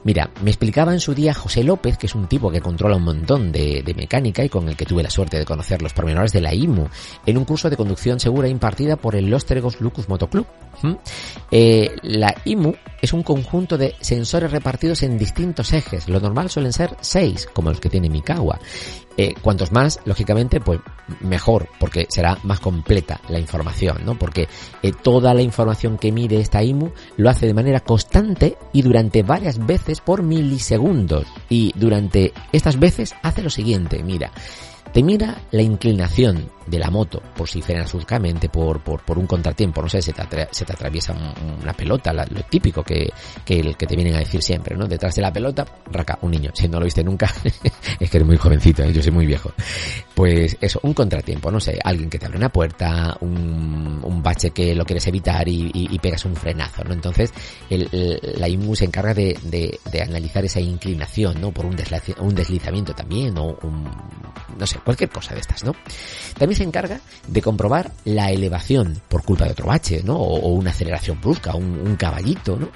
Mira, 0.04 0.30
me 0.42 0.50
explicaba 0.50 0.92
en 0.92 1.00
su 1.00 1.14
día 1.14 1.32
José 1.32 1.64
López, 1.64 1.96
que 1.96 2.06
es 2.06 2.14
un 2.14 2.26
tipo 2.26 2.50
que 2.50 2.60
controla 2.60 2.96
un 2.96 3.04
montón 3.04 3.52
de, 3.52 3.82
mecánica 3.96 4.44
y 4.44 4.48
con 4.48 4.68
el 4.68 4.76
que 4.76 4.84
tuve 4.84 5.02
la 5.02 5.10
suerte 5.10 5.38
de 5.38 5.46
conocer 5.46 5.80
los 5.80 5.94
pormenores 5.94 6.32
de 6.32 6.40
la 6.42 6.52
IMU, 6.52 6.88
en 7.24 7.38
un 7.38 7.44
curso 7.44 7.70
de 7.70 7.76
conducción 7.76 8.20
segura 8.20 8.48
impartida 8.48 8.96
por 8.96 9.16
el 9.16 9.30
Los 9.30 9.46
Tregos 9.46 9.80
Lucus 9.80 10.08
Motoclub. 10.08 10.46
Eh, 11.50 11.96
la 12.02 12.34
IMU 12.44 12.74
es 13.00 13.12
un 13.12 13.22
conjunto 13.22 13.78
de 13.78 13.94
sensores 14.00 14.50
repartidos 14.50 15.02
en 15.02 15.16
distintos 15.16 15.72
ejes. 15.72 16.08
Lo 16.08 16.20
normal 16.20 16.50
suelen 16.50 16.72
ser 16.72 16.96
seis, 17.00 17.45
como 17.52 17.70
los 17.70 17.80
que 17.80 17.88
tiene 17.88 18.08
Mikawa. 18.08 18.58
Eh, 19.18 19.34
cuantos 19.40 19.72
más, 19.72 20.00
lógicamente, 20.04 20.60
pues 20.60 20.80
mejor, 21.20 21.68
porque 21.80 22.06
será 22.10 22.38
más 22.42 22.60
completa 22.60 23.20
la 23.30 23.38
información, 23.38 24.04
¿no? 24.04 24.18
Porque 24.18 24.46
eh, 24.82 24.92
toda 24.92 25.32
la 25.32 25.40
información 25.40 25.96
que 25.96 26.12
mide 26.12 26.38
esta 26.38 26.62
IMU 26.62 26.90
lo 27.16 27.30
hace 27.30 27.46
de 27.46 27.54
manera 27.54 27.80
constante 27.80 28.58
y 28.74 28.82
durante 28.82 29.22
varias 29.22 29.64
veces 29.64 30.02
por 30.02 30.22
milisegundos. 30.22 31.26
Y 31.48 31.72
durante 31.76 32.34
estas 32.52 32.78
veces 32.78 33.14
hace 33.22 33.42
lo 33.42 33.48
siguiente, 33.48 34.02
mira, 34.02 34.32
te 34.92 35.02
mira 35.02 35.40
la 35.50 35.62
inclinación 35.62 36.50
de 36.66 36.78
la 36.78 36.90
moto, 36.90 37.22
por 37.36 37.48
si 37.48 37.62
frenas 37.62 37.92
bruscamente, 37.92 38.48
por, 38.48 38.80
por, 38.82 39.02
por 39.02 39.18
un 39.18 39.26
contratiempo, 39.26 39.82
no 39.82 39.88
sé, 39.88 40.02
se 40.02 40.12
te, 40.12 40.48
se 40.50 40.64
te 40.64 40.72
atraviesa 40.72 41.14
una 41.62 41.72
pelota, 41.72 42.12
lo 42.12 42.24
típico 42.48 42.82
que, 42.82 43.10
que, 43.44 43.60
el 43.60 43.76
que 43.76 43.86
te 43.86 43.96
vienen 43.96 44.14
a 44.14 44.18
decir 44.18 44.42
siempre, 44.42 44.76
¿no? 44.76 44.86
Detrás 44.86 45.14
de 45.14 45.22
la 45.22 45.32
pelota, 45.32 45.64
raca, 45.90 46.18
un 46.22 46.30
niño. 46.30 46.50
Si 46.54 46.68
no 46.68 46.78
lo 46.78 46.84
viste 46.84 47.04
nunca, 47.04 47.32
es 48.00 48.10
que 48.10 48.16
eres 48.16 48.26
muy 48.26 48.36
jovencito, 48.36 48.82
¿eh? 48.82 48.92
yo 48.92 49.02
soy 49.02 49.12
muy 49.12 49.26
viejo. 49.26 49.52
Pues 50.14 50.56
eso, 50.60 50.80
un 50.82 50.94
contratiempo, 50.94 51.50
no 51.50 51.60
sé, 51.60 51.78
alguien 51.82 52.10
que 52.10 52.18
te 52.18 52.26
abre 52.26 52.38
una 52.38 52.48
puerta, 52.48 53.16
un, 53.20 54.00
un 54.02 54.22
bache 54.22 54.50
que 54.50 54.74
lo 54.74 54.84
quieres 54.84 55.06
evitar 55.06 55.46
y, 55.48 55.70
y, 55.72 55.98
pegas 55.98 56.24
un 56.24 56.34
frenazo, 56.34 56.84
¿no? 56.84 56.92
Entonces, 56.92 57.32
el, 57.70 57.88
la 58.38 58.48
IMU 58.48 58.74
se 58.74 58.84
encarga 58.84 59.14
de, 59.14 59.38
de, 59.42 59.78
de, 59.90 60.02
analizar 60.02 60.44
esa 60.44 60.60
inclinación, 60.60 61.40
¿no? 61.40 61.52
Por 61.52 61.66
un, 61.66 61.76
un 62.20 62.34
deslizamiento 62.34 62.94
también, 62.94 63.36
o 63.38 63.56
un, 63.62 63.84
no 64.58 64.66
sé, 64.66 64.78
cualquier 64.78 65.10
cosa 65.10 65.34
de 65.34 65.40
estas, 65.40 65.64
¿no? 65.64 65.74
También 66.38 66.55
se 66.56 66.64
encarga 66.64 67.00
de 67.26 67.42
comprobar 67.42 67.92
la 68.04 68.30
elevación 68.30 69.00
por 69.08 69.22
culpa 69.22 69.44
de 69.44 69.52
otro 69.52 69.66
bache, 69.66 70.02
¿no? 70.02 70.16
O, 70.16 70.48
una 70.48 70.70
aceleración 70.70 71.20
brusca, 71.20 71.54
un, 71.54 71.96
caballito, 71.96 72.56
¿no? 72.56 72.68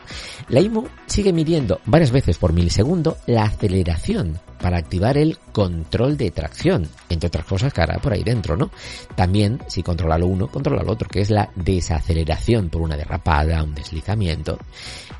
La 0.48 0.60
IMO 0.60 0.86
sigue 1.06 1.32
midiendo 1.32 1.80
varias 1.86 2.10
veces 2.10 2.38
por 2.38 2.52
milisegundo 2.52 3.16
la 3.26 3.44
aceleración 3.44 4.38
para 4.60 4.78
activar 4.78 5.16
el 5.16 5.38
control 5.52 6.16
de 6.16 6.30
tracción, 6.30 6.88
entre 7.08 7.28
otras 7.28 7.44
cosas 7.44 7.72
que 7.72 7.80
hará 7.80 7.98
por 7.98 8.12
ahí 8.12 8.22
dentro, 8.22 8.56
¿no? 8.56 8.70
También, 9.14 9.60
si 9.66 9.82
controla 9.82 10.18
lo 10.18 10.26
uno, 10.26 10.48
controla 10.48 10.82
lo 10.82 10.92
otro, 10.92 11.08
que 11.08 11.20
es 11.20 11.30
la 11.30 11.50
desaceleración 11.56 12.68
por 12.68 12.82
una 12.82 12.96
derrapada, 12.96 13.62
un 13.62 13.74
deslizamiento. 13.74 14.58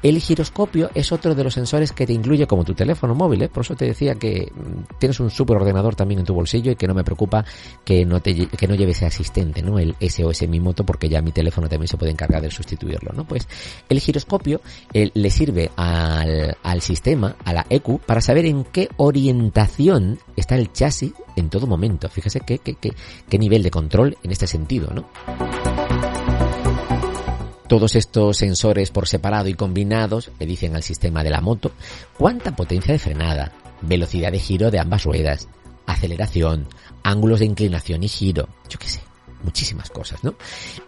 El 0.03 0.19
giroscopio 0.19 0.91
es 0.95 1.13
otro 1.13 1.35
de 1.35 1.45
los 1.45 1.55
sensores 1.55 1.93
que 1.93 2.07
te 2.07 2.13
incluye 2.13 2.47
como 2.47 2.65
tu 2.65 2.75
teléfono 2.75 3.15
móvil, 3.15 3.43
¿eh? 3.43 3.49
por 3.49 3.65
eso 3.65 3.75
te 3.75 3.87
decía 3.87 4.15
que 4.15 4.51
mm, 4.55 4.99
tienes 4.99 5.21
un 5.21 5.31
super 5.31 5.57
ordenador 5.57 5.95
también 5.95 6.21
en 6.21 6.27
tu 6.27 6.35
bolsillo 6.35 6.73
y 6.73 6.77
que 6.77 6.87
no 6.87 6.95
me 6.95 7.05
preocupa 7.05 7.45
que 7.85 8.05
no 8.05 8.21
te 8.21 8.35
que 8.35 8.69
no 8.69 8.75
lleve 8.75 8.93
ese 8.93 9.07
asistente, 9.07 9.63
¿no? 9.63 9.79
El 9.79 9.95
SOS 10.01 10.49
Mi 10.49 10.61
Moto, 10.61 10.85
porque 10.85 11.09
ya 11.09 11.21
mi 11.21 11.33
teléfono 11.33 11.69
también 11.69 11.89
se 11.89 11.97
puede 11.97 12.13
encargar 12.13 12.41
de 12.41 12.51
sustituirlo, 12.51 13.13
¿no? 13.13 13.25
Pues 13.25 13.47
el 13.89 14.01
giroscopio 14.01 14.61
eh, 14.93 15.11
le 15.13 15.31
sirve 15.31 15.71
al, 15.77 16.57
al 16.63 16.81
sistema, 16.81 17.37
a 17.45 17.53
la 17.53 17.67
EQ, 17.69 18.01
para 18.01 18.21
saber 18.21 18.47
en 18.47 18.65
qué 18.65 18.89
orientación 18.97 19.30
está 20.37 20.57
el 20.57 20.73
chasis 20.73 21.13
en 21.37 21.51
todo 21.51 21.67
momento. 21.67 22.09
Fíjese 22.09 22.41
qué, 22.41 22.59
qué, 22.59 22.75
qué, 22.75 22.93
qué 23.29 23.39
nivel 23.39 23.63
de 23.63 23.71
control 23.71 24.17
en 24.23 24.33
este 24.33 24.47
sentido, 24.47 24.91
¿no? 24.93 25.09
Todos 27.69 27.95
estos 27.95 28.37
sensores 28.37 28.91
por 28.91 29.07
separado 29.07 29.49
y 29.49 29.55
combinados 29.55 30.33
le 30.41 30.47
dicen 30.47 30.75
al 30.75 30.83
sistema 30.83 31.23
de 31.23 31.31
la 31.31 31.41
moto 31.41 31.71
cuánta 32.19 32.57
potencia 32.57 32.93
de 32.93 32.99
frenada, 32.99 33.53
velocidad 33.83 34.33
de 34.33 34.41
giro 34.41 34.73
de 34.73 34.81
ambas 34.81 35.05
ruedas, 35.05 35.47
aceleración, 35.87 36.67
ángulos 37.05 37.39
de 37.39 37.47
inclinación 37.47 38.03
y 38.03 38.09
giro, 38.09 38.49
yo 38.69 38.79
qué 38.79 38.89
sé. 38.89 39.01
muchísimas 39.45 39.89
cosas, 39.89 40.23
¿no? 40.25 40.35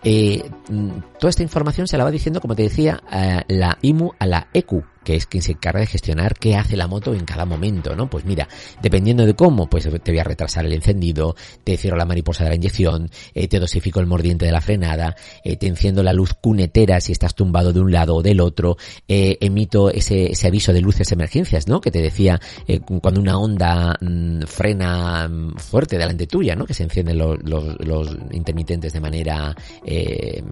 Eh, 0.03 0.43
mm, 0.69 0.91
toda 1.19 1.31
esta 1.31 1.43
información 1.43 1.87
se 1.87 1.97
la 1.97 2.05
va 2.05 2.11
diciendo, 2.11 2.41
como 2.41 2.57
te 2.57 2.65
decía, 2.65 3.01
la 3.49 3.79
IMU 3.81 4.13
a 4.19 4.27
la 4.27 4.49
EQ, 4.53 4.85
que 5.05 5.17
es 5.17 5.27
quien 5.27 5.43
se 5.43 5.53
encarga 5.53 5.81
de 5.81 5.87
gestionar 5.87 6.35
qué 6.39 6.57
hace 6.57 6.77
la 6.77 6.87
moto 6.87 7.15
en 7.15 7.25
cada 7.25 7.45
momento, 7.45 7.97
¿no? 7.97 8.09
Pues 8.09 8.25
mira, 8.25 8.49
dependiendo 8.83 9.27
de 9.27 9.35
cómo, 9.35 9.69
pues 9.69 9.89
te 10.03 10.11
voy 10.13 10.19
a 10.19 10.25
retrasar 10.25 10.65
el 10.67 10.73
encendido, 10.73 11.35
te 11.65 11.77
cierro 11.77 11.97
la 11.97 12.05
mariposa 12.05 12.45
de 12.45 12.51
la 12.51 12.57
inyección, 12.57 13.11
eh, 13.35 13.49
te 13.49 13.59
dosifico 13.59 14.01
el 14.01 14.07
mordiente 14.07 14.47
de 14.47 14.53
la 14.53 14.61
frenada, 14.61 15.17
eh, 15.45 15.57
te 15.57 15.67
enciendo 15.67 16.03
la 16.03 16.13
luz 16.13 16.35
cunetera 16.35 17.01
si 17.01 17.13
estás 17.13 17.35
tumbado 17.35 17.73
de 17.73 17.81
un 17.81 17.93
lado 17.93 18.17
o 18.17 18.23
del 18.23 18.41
otro, 18.41 18.77
eh, 19.09 19.39
emito 19.41 19.91
ese, 19.91 20.33
ese 20.33 20.47
aviso 20.47 20.73
de 20.73 20.81
luces 20.81 21.11
emergencias, 21.13 21.69
¿no? 21.69 21.81
Que 21.81 21.91
te 21.91 22.01
decía 22.01 22.41
cuando 23.01 23.21
una 23.21 23.39
onda 23.39 23.97
mm, 24.01 24.43
frena 24.43 25.29
mm, 25.29 25.57
fuerte 25.57 25.99
delante 25.99 26.27
tuya, 26.27 26.55
¿no? 26.55 26.65
Que 26.65 26.75
se 26.75 26.85
encienden 26.85 27.19
los, 27.19 27.43
los, 27.43 27.77
los 27.81 28.17
intermitentes 28.31 28.93
de 28.93 29.01
manera 29.01 29.55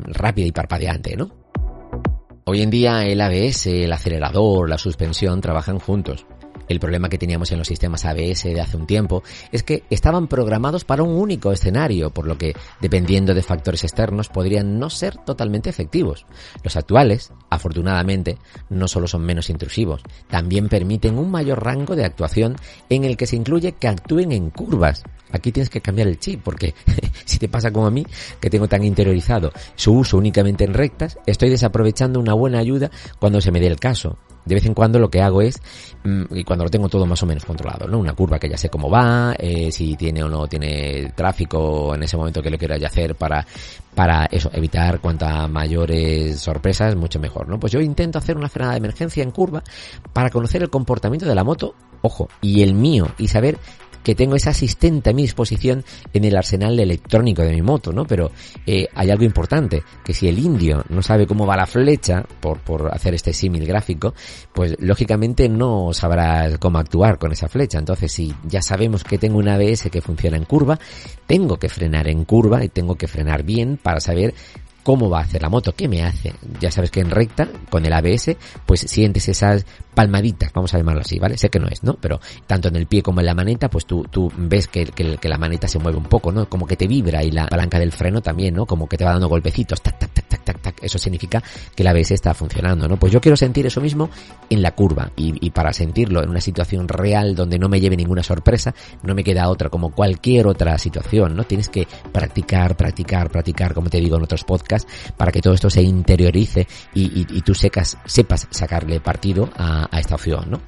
rápida 0.04 0.46
y 0.46 0.52
parpadeante, 0.52 1.16
¿no? 1.16 1.39
Hoy 2.52 2.62
en 2.62 2.70
día 2.70 3.06
el 3.06 3.20
ABS, 3.20 3.66
el 3.66 3.92
acelerador, 3.92 4.68
la 4.68 4.76
suspensión 4.76 5.40
trabajan 5.40 5.78
juntos. 5.78 6.26
El 6.70 6.78
problema 6.78 7.08
que 7.08 7.18
teníamos 7.18 7.50
en 7.50 7.58
los 7.58 7.66
sistemas 7.66 8.04
ABS 8.04 8.44
de 8.44 8.60
hace 8.60 8.76
un 8.76 8.86
tiempo 8.86 9.24
es 9.50 9.64
que 9.64 9.82
estaban 9.90 10.28
programados 10.28 10.84
para 10.84 11.02
un 11.02 11.16
único 11.16 11.50
escenario, 11.50 12.10
por 12.10 12.28
lo 12.28 12.38
que, 12.38 12.54
dependiendo 12.80 13.34
de 13.34 13.42
factores 13.42 13.82
externos, 13.82 14.28
podrían 14.28 14.78
no 14.78 14.88
ser 14.88 15.16
totalmente 15.16 15.68
efectivos. 15.68 16.26
Los 16.62 16.76
actuales, 16.76 17.32
afortunadamente, 17.50 18.38
no 18.68 18.86
solo 18.86 19.08
son 19.08 19.22
menos 19.22 19.50
intrusivos, 19.50 20.02
también 20.28 20.68
permiten 20.68 21.18
un 21.18 21.32
mayor 21.32 21.64
rango 21.64 21.96
de 21.96 22.04
actuación 22.04 22.54
en 22.88 23.02
el 23.02 23.16
que 23.16 23.26
se 23.26 23.34
incluye 23.34 23.72
que 23.72 23.88
actúen 23.88 24.30
en 24.30 24.50
curvas. 24.50 25.02
Aquí 25.32 25.50
tienes 25.50 25.70
que 25.70 25.80
cambiar 25.80 26.06
el 26.06 26.20
chip 26.20 26.40
porque 26.40 26.76
si 27.24 27.40
te 27.40 27.48
pasa 27.48 27.72
como 27.72 27.88
a 27.88 27.90
mí, 27.90 28.06
que 28.40 28.48
tengo 28.48 28.68
tan 28.68 28.84
interiorizado 28.84 29.50
su 29.74 29.92
uso 29.92 30.18
únicamente 30.18 30.62
en 30.62 30.74
rectas, 30.74 31.18
estoy 31.26 31.50
desaprovechando 31.50 32.20
una 32.20 32.34
buena 32.34 32.60
ayuda 32.60 32.92
cuando 33.18 33.40
se 33.40 33.50
me 33.50 33.58
dé 33.58 33.66
el 33.66 33.80
caso 33.80 34.18
de 34.50 34.56
vez 34.56 34.66
en 34.66 34.74
cuando 34.74 34.98
lo 34.98 35.08
que 35.08 35.22
hago 35.22 35.40
es, 35.42 35.62
mm, 36.02 36.24
y 36.34 36.42
cuando 36.42 36.64
lo 36.64 36.70
tengo 36.70 36.88
todo 36.88 37.06
más 37.06 37.22
o 37.22 37.26
menos 37.26 37.44
controlado, 37.44 37.86
¿no? 37.86 37.98
Una 37.98 38.14
curva 38.14 38.40
que 38.40 38.48
ya 38.48 38.56
sé 38.56 38.68
cómo 38.68 38.90
va, 38.90 39.32
eh, 39.38 39.70
si 39.70 39.94
tiene 39.94 40.24
o 40.24 40.28
no 40.28 40.48
tiene 40.48 41.12
tráfico 41.14 41.94
en 41.94 42.02
ese 42.02 42.16
momento 42.16 42.42
que 42.42 42.50
lo 42.50 42.58
quiero 42.58 42.74
hacer 42.84 43.14
para, 43.14 43.46
para 43.94 44.24
eso, 44.24 44.50
evitar 44.52 44.98
cuanta 44.98 45.46
mayores 45.46 46.40
sorpresas, 46.40 46.96
mucho 46.96 47.20
mejor, 47.20 47.48
¿no? 47.48 47.60
Pues 47.60 47.72
yo 47.72 47.80
intento 47.80 48.18
hacer 48.18 48.36
una 48.36 48.48
frenada 48.48 48.72
de 48.72 48.78
emergencia 48.78 49.22
en 49.22 49.30
curva 49.30 49.62
para 50.12 50.30
conocer 50.30 50.62
el 50.62 50.68
comportamiento 50.68 51.26
de 51.26 51.34
la 51.36 51.44
moto, 51.44 51.76
ojo, 52.02 52.28
y 52.40 52.62
el 52.62 52.74
mío, 52.74 53.06
y 53.18 53.28
saber 53.28 53.56
que 54.02 54.14
tengo 54.14 54.36
esa 54.36 54.50
asistente 54.50 55.10
a 55.10 55.12
mi 55.12 55.22
disposición 55.22 55.84
en 56.12 56.24
el 56.24 56.36
arsenal 56.36 56.78
electrónico 56.78 57.42
de 57.42 57.52
mi 57.52 57.62
moto, 57.62 57.92
¿no? 57.92 58.04
Pero 58.04 58.30
eh, 58.66 58.86
hay 58.94 59.10
algo 59.10 59.24
importante, 59.24 59.82
que 60.04 60.14
si 60.14 60.28
el 60.28 60.38
indio 60.38 60.84
no 60.88 61.02
sabe 61.02 61.26
cómo 61.26 61.46
va 61.46 61.56
la 61.56 61.66
flecha, 61.66 62.24
por, 62.40 62.60
por 62.60 62.92
hacer 62.94 63.14
este 63.14 63.32
símil 63.32 63.66
gráfico, 63.66 64.14
pues 64.52 64.76
lógicamente 64.78 65.48
no 65.48 65.92
sabrá 65.92 66.58
cómo 66.58 66.78
actuar 66.78 67.18
con 67.18 67.32
esa 67.32 67.48
flecha. 67.48 67.78
Entonces, 67.78 68.12
si 68.12 68.34
ya 68.44 68.62
sabemos 68.62 69.04
que 69.04 69.18
tengo 69.18 69.38
un 69.38 69.48
ABS 69.48 69.90
que 69.90 70.00
funciona 70.00 70.36
en 70.36 70.44
curva, 70.44 70.78
tengo 71.26 71.58
que 71.58 71.68
frenar 71.68 72.08
en 72.08 72.24
curva 72.24 72.64
y 72.64 72.68
tengo 72.68 72.96
que 72.96 73.08
frenar 73.08 73.42
bien 73.42 73.78
para 73.82 74.00
saber 74.00 74.34
cómo 74.82 75.10
va 75.10 75.18
a 75.18 75.22
hacer 75.22 75.42
la 75.42 75.48
moto, 75.48 75.72
qué 75.72 75.88
me 75.88 76.02
hace. 76.02 76.32
Ya 76.60 76.70
sabes 76.70 76.90
que 76.90 77.00
en 77.00 77.10
recta, 77.10 77.48
con 77.68 77.84
el 77.84 77.92
ABS, 77.92 78.36
pues 78.66 78.80
sientes 78.80 79.28
esas 79.28 79.64
palmaditas, 79.94 80.52
vamos 80.52 80.72
a 80.74 80.78
llamarlo 80.78 81.02
así, 81.02 81.18
¿vale? 81.18 81.36
Sé 81.36 81.48
que 81.48 81.58
no 81.58 81.68
es, 81.68 81.82
¿no? 81.82 81.94
Pero 81.94 82.20
tanto 82.46 82.68
en 82.68 82.76
el 82.76 82.86
pie 82.86 83.02
como 83.02 83.20
en 83.20 83.26
la 83.26 83.34
maneta, 83.34 83.68
pues 83.68 83.86
tú, 83.86 84.06
tú 84.10 84.32
ves 84.36 84.68
que, 84.68 84.84
que, 84.86 85.28
la 85.28 85.38
maneta 85.38 85.68
se 85.68 85.78
mueve 85.78 85.98
un 85.98 86.04
poco, 86.04 86.32
¿no? 86.32 86.48
Como 86.48 86.66
que 86.66 86.76
te 86.76 86.86
vibra 86.86 87.22
y 87.22 87.30
la 87.30 87.46
palanca 87.46 87.78
del 87.78 87.92
freno 87.92 88.20
también, 88.20 88.54
¿no? 88.54 88.66
Como 88.66 88.88
que 88.88 88.96
te 88.96 89.04
va 89.04 89.12
dando 89.12 89.28
golpecitos, 89.28 89.80
tac, 89.82 89.98
tac, 89.98 90.09
Eso 90.80 90.98
significa 90.98 91.42
que 91.74 91.82
el 91.82 91.88
ABS 91.88 92.12
está 92.12 92.34
funcionando, 92.34 92.88
¿no? 92.88 92.98
Pues 92.98 93.12
yo 93.12 93.20
quiero 93.20 93.36
sentir 93.36 93.66
eso 93.66 93.80
mismo 93.80 94.10
en 94.48 94.62
la 94.62 94.72
curva 94.74 95.12
y, 95.16 95.50
para 95.50 95.72
sentirlo 95.72 96.22
en 96.22 96.30
una 96.30 96.40
situación 96.40 96.88
real 96.88 97.34
donde 97.34 97.58
no 97.58 97.68
me 97.68 97.80
lleve 97.80 97.96
ninguna 97.96 98.22
sorpresa, 98.22 98.74
no 99.02 99.14
me 99.14 99.24
queda 99.24 99.48
otra 99.48 99.68
como 99.68 99.90
cualquier 99.90 100.46
otra 100.46 100.76
situación, 100.78 101.36
¿no? 101.36 101.44
Tienes 101.44 101.68
que 101.68 101.86
practicar, 102.12 102.76
practicar, 102.76 103.30
practicar, 103.30 103.74
como 103.74 103.90
te 103.90 103.98
digo 103.98 104.16
en 104.16 104.22
otros 104.22 104.44
podcasts, 104.44 104.90
para 105.16 105.32
que 105.32 105.40
todo 105.40 105.54
esto 105.54 105.70
se 105.70 105.82
interiorice 105.82 106.66
y, 106.94 107.42
tú 107.42 107.54
secas, 107.54 107.98
sepas 108.04 108.48
sacarle 108.50 109.00
partido 109.00 109.48
a, 109.56 109.88
esta 109.98 110.14
opción. 110.14 110.50
¿no? 110.50 110.60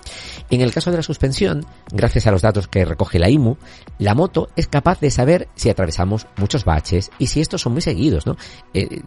En 0.50 0.60
el 0.60 0.72
caso 0.72 0.90
de 0.90 0.98
la 0.98 1.02
suspensión, 1.02 1.64
gracias 1.90 2.26
a 2.26 2.30
los 2.30 2.42
datos 2.42 2.68
que 2.68 2.84
recoge 2.84 3.18
la 3.18 3.30
IMU, 3.30 3.56
la 3.98 4.14
moto 4.14 4.48
es 4.56 4.66
capaz 4.66 5.00
de 5.00 5.10
saber 5.10 5.48
si 5.54 5.70
atravesamos 5.70 6.26
muchos 6.36 6.64
baches 6.64 7.10
y 7.18 7.26
si 7.26 7.40
estos 7.40 7.62
son 7.62 7.72
muy 7.72 7.82
seguidos. 7.82 8.26
¿no? 8.26 8.36
Eh, 8.74 9.00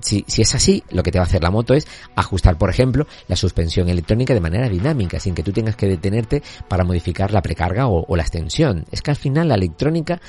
si, 0.00 0.24
si 0.26 0.42
es 0.44 0.54
así, 0.54 0.82
lo 0.90 1.02
que 1.02 1.10
te 1.10 1.18
va 1.18 1.24
a 1.24 1.26
hacer 1.26 1.42
la 1.42 1.50
moto 1.50 1.74
es 1.74 1.86
ajustar, 2.16 2.56
por 2.56 2.70
ejemplo, 2.70 3.06
la 3.28 3.36
suspensión 3.36 3.88
electrónica 3.88 4.32
de 4.34 4.40
manera 4.40 4.68
dinámica, 4.68 5.18
sin 5.20 5.34
que 5.34 5.42
tú 5.42 5.52
tengas 5.52 5.76
que 5.76 5.86
detenerte 5.86 6.42
para 6.68 6.84
modificar 6.84 7.32
la 7.32 7.42
precarga 7.42 7.88
o, 7.88 8.04
o 8.06 8.16
la 8.16 8.22
extensión. 8.22 8.84
Es 8.90 9.02
que 9.02 9.10
al 9.10 9.16
final 9.16 9.48
la 9.48 9.54
electrónica 9.54 10.20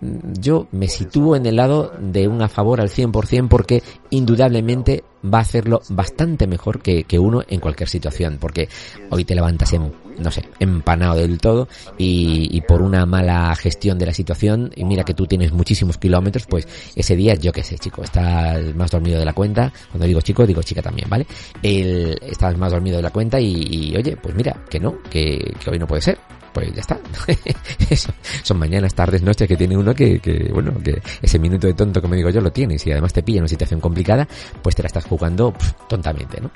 yo 0.00 0.66
me 0.72 0.88
sitúo 0.88 1.36
en 1.36 1.44
el 1.46 1.56
lado 1.56 1.92
de 1.98 2.26
un 2.26 2.40
a 2.42 2.48
favor 2.48 2.80
al 2.80 2.88
100% 2.88 3.48
porque 3.48 3.82
indudablemente 4.08 5.04
va 5.22 5.38
a 5.38 5.42
hacerlo 5.42 5.82
bastante 5.90 6.46
mejor 6.46 6.80
que, 6.80 7.04
que 7.04 7.18
uno 7.18 7.42
en 7.46 7.60
cualquier 7.60 7.88
situación 7.88 8.38
porque 8.40 8.68
hoy 9.10 9.24
te 9.24 9.34
levantas 9.34 9.72
en, 9.74 9.92
no 10.20 10.30
sé, 10.30 10.48
empanado 10.58 11.16
del 11.16 11.38
todo 11.38 11.68
y, 11.98 12.48
y, 12.50 12.60
por 12.62 12.82
una 12.82 13.06
mala 13.06 13.54
gestión 13.56 13.98
de 13.98 14.06
la 14.06 14.14
situación 14.14 14.70
y 14.76 14.84
mira 14.84 15.04
que 15.04 15.14
tú 15.14 15.26
tienes 15.26 15.52
muchísimos 15.52 15.98
kilómetros 15.98 16.46
pues 16.46 16.68
ese 16.94 17.16
día 17.16 17.34
yo 17.34 17.52
qué 17.52 17.62
sé 17.62 17.78
chico 17.78 18.02
estás 18.02 18.74
más 18.74 18.90
dormido 18.90 19.18
de 19.18 19.24
la 19.24 19.32
cuenta 19.32 19.72
cuando 19.90 20.06
digo 20.06 20.20
chico 20.20 20.46
digo 20.46 20.62
chica 20.62 20.82
también 20.82 21.08
¿vale? 21.08 21.26
El, 21.62 22.18
estás 22.22 22.56
más 22.56 22.72
dormido 22.72 22.96
de 22.96 23.02
la 23.02 23.10
cuenta 23.10 23.40
y, 23.40 23.94
oye 23.96 24.16
pues 24.16 24.34
mira 24.34 24.56
que 24.68 24.78
no 24.78 24.98
que, 25.10 25.54
que 25.62 25.70
hoy 25.70 25.78
no 25.78 25.86
puede 25.86 26.02
ser 26.02 26.18
pues 26.52 26.72
ya 26.74 26.80
está. 26.80 26.98
Eso. 27.90 28.12
Son 28.42 28.58
mañanas, 28.58 28.94
tardes, 28.94 29.22
noches 29.22 29.46
que 29.46 29.56
tiene 29.56 29.76
uno 29.76 29.94
que, 29.94 30.18
que, 30.18 30.50
bueno, 30.52 30.74
que 30.82 31.00
ese 31.22 31.38
minuto 31.38 31.66
de 31.66 31.74
tonto, 31.74 32.00
como 32.02 32.14
digo 32.14 32.30
yo, 32.30 32.40
lo 32.40 32.50
tienes 32.50 32.84
y 32.86 32.92
además 32.92 33.12
te 33.12 33.22
pilla 33.22 33.38
en 33.38 33.42
una 33.42 33.48
situación 33.48 33.80
complicada, 33.80 34.26
pues 34.62 34.74
te 34.74 34.82
la 34.82 34.88
estás 34.88 35.04
jugando 35.04 35.54
tontamente, 35.88 36.40
¿no? 36.40 36.50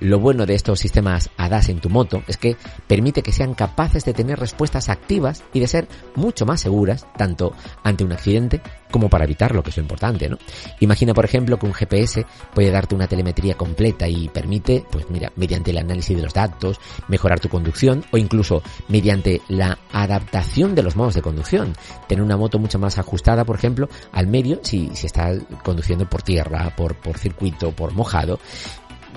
Lo 0.00 0.18
bueno 0.18 0.46
de 0.46 0.54
estos 0.54 0.80
sistemas 0.80 1.28
ADAS 1.36 1.68
en 1.68 1.78
tu 1.78 1.90
moto 1.90 2.22
es 2.26 2.38
que 2.38 2.56
permite 2.86 3.22
que 3.22 3.32
sean 3.32 3.52
capaces 3.52 4.02
de 4.06 4.14
tener 4.14 4.40
respuestas 4.40 4.88
activas 4.88 5.42
y 5.52 5.60
de 5.60 5.66
ser 5.66 5.88
mucho 6.14 6.46
más 6.46 6.62
seguras, 6.62 7.06
tanto 7.18 7.52
ante 7.84 8.02
un 8.02 8.12
accidente 8.12 8.62
como 8.90 9.10
para 9.10 9.24
evitarlo, 9.24 9.62
que 9.62 9.68
es 9.68 9.76
lo 9.76 9.82
importante, 9.82 10.28
¿no? 10.28 10.38
Imagina, 10.80 11.12
por 11.12 11.26
ejemplo, 11.26 11.58
que 11.58 11.66
un 11.66 11.74
GPS 11.74 12.24
puede 12.54 12.70
darte 12.70 12.94
una 12.94 13.06
telemetría 13.06 13.56
completa 13.56 14.08
y 14.08 14.30
permite, 14.30 14.84
pues 14.90 15.08
mira, 15.10 15.30
mediante 15.36 15.70
el 15.70 15.78
análisis 15.78 16.16
de 16.16 16.22
los 16.22 16.32
datos, 16.32 16.80
mejorar 17.08 17.38
tu 17.38 17.50
conducción 17.50 18.02
o 18.10 18.16
incluso 18.16 18.62
mediante 18.88 19.42
la 19.48 19.78
adaptación 19.92 20.74
de 20.74 20.82
los 20.82 20.96
modos 20.96 21.14
de 21.14 21.22
conducción. 21.22 21.74
Tener 22.08 22.24
una 22.24 22.38
moto 22.38 22.58
mucho 22.58 22.78
más 22.78 22.98
ajustada, 22.98 23.44
por 23.44 23.56
ejemplo, 23.56 23.88
al 24.12 24.26
medio 24.26 24.60
si, 24.62 24.90
si 24.94 25.06
estás 25.06 25.40
conduciendo 25.62 26.08
por 26.08 26.22
tierra, 26.22 26.74
por, 26.74 26.96
por 26.96 27.18
circuito, 27.18 27.72
por 27.72 27.92
mojado 27.92 28.40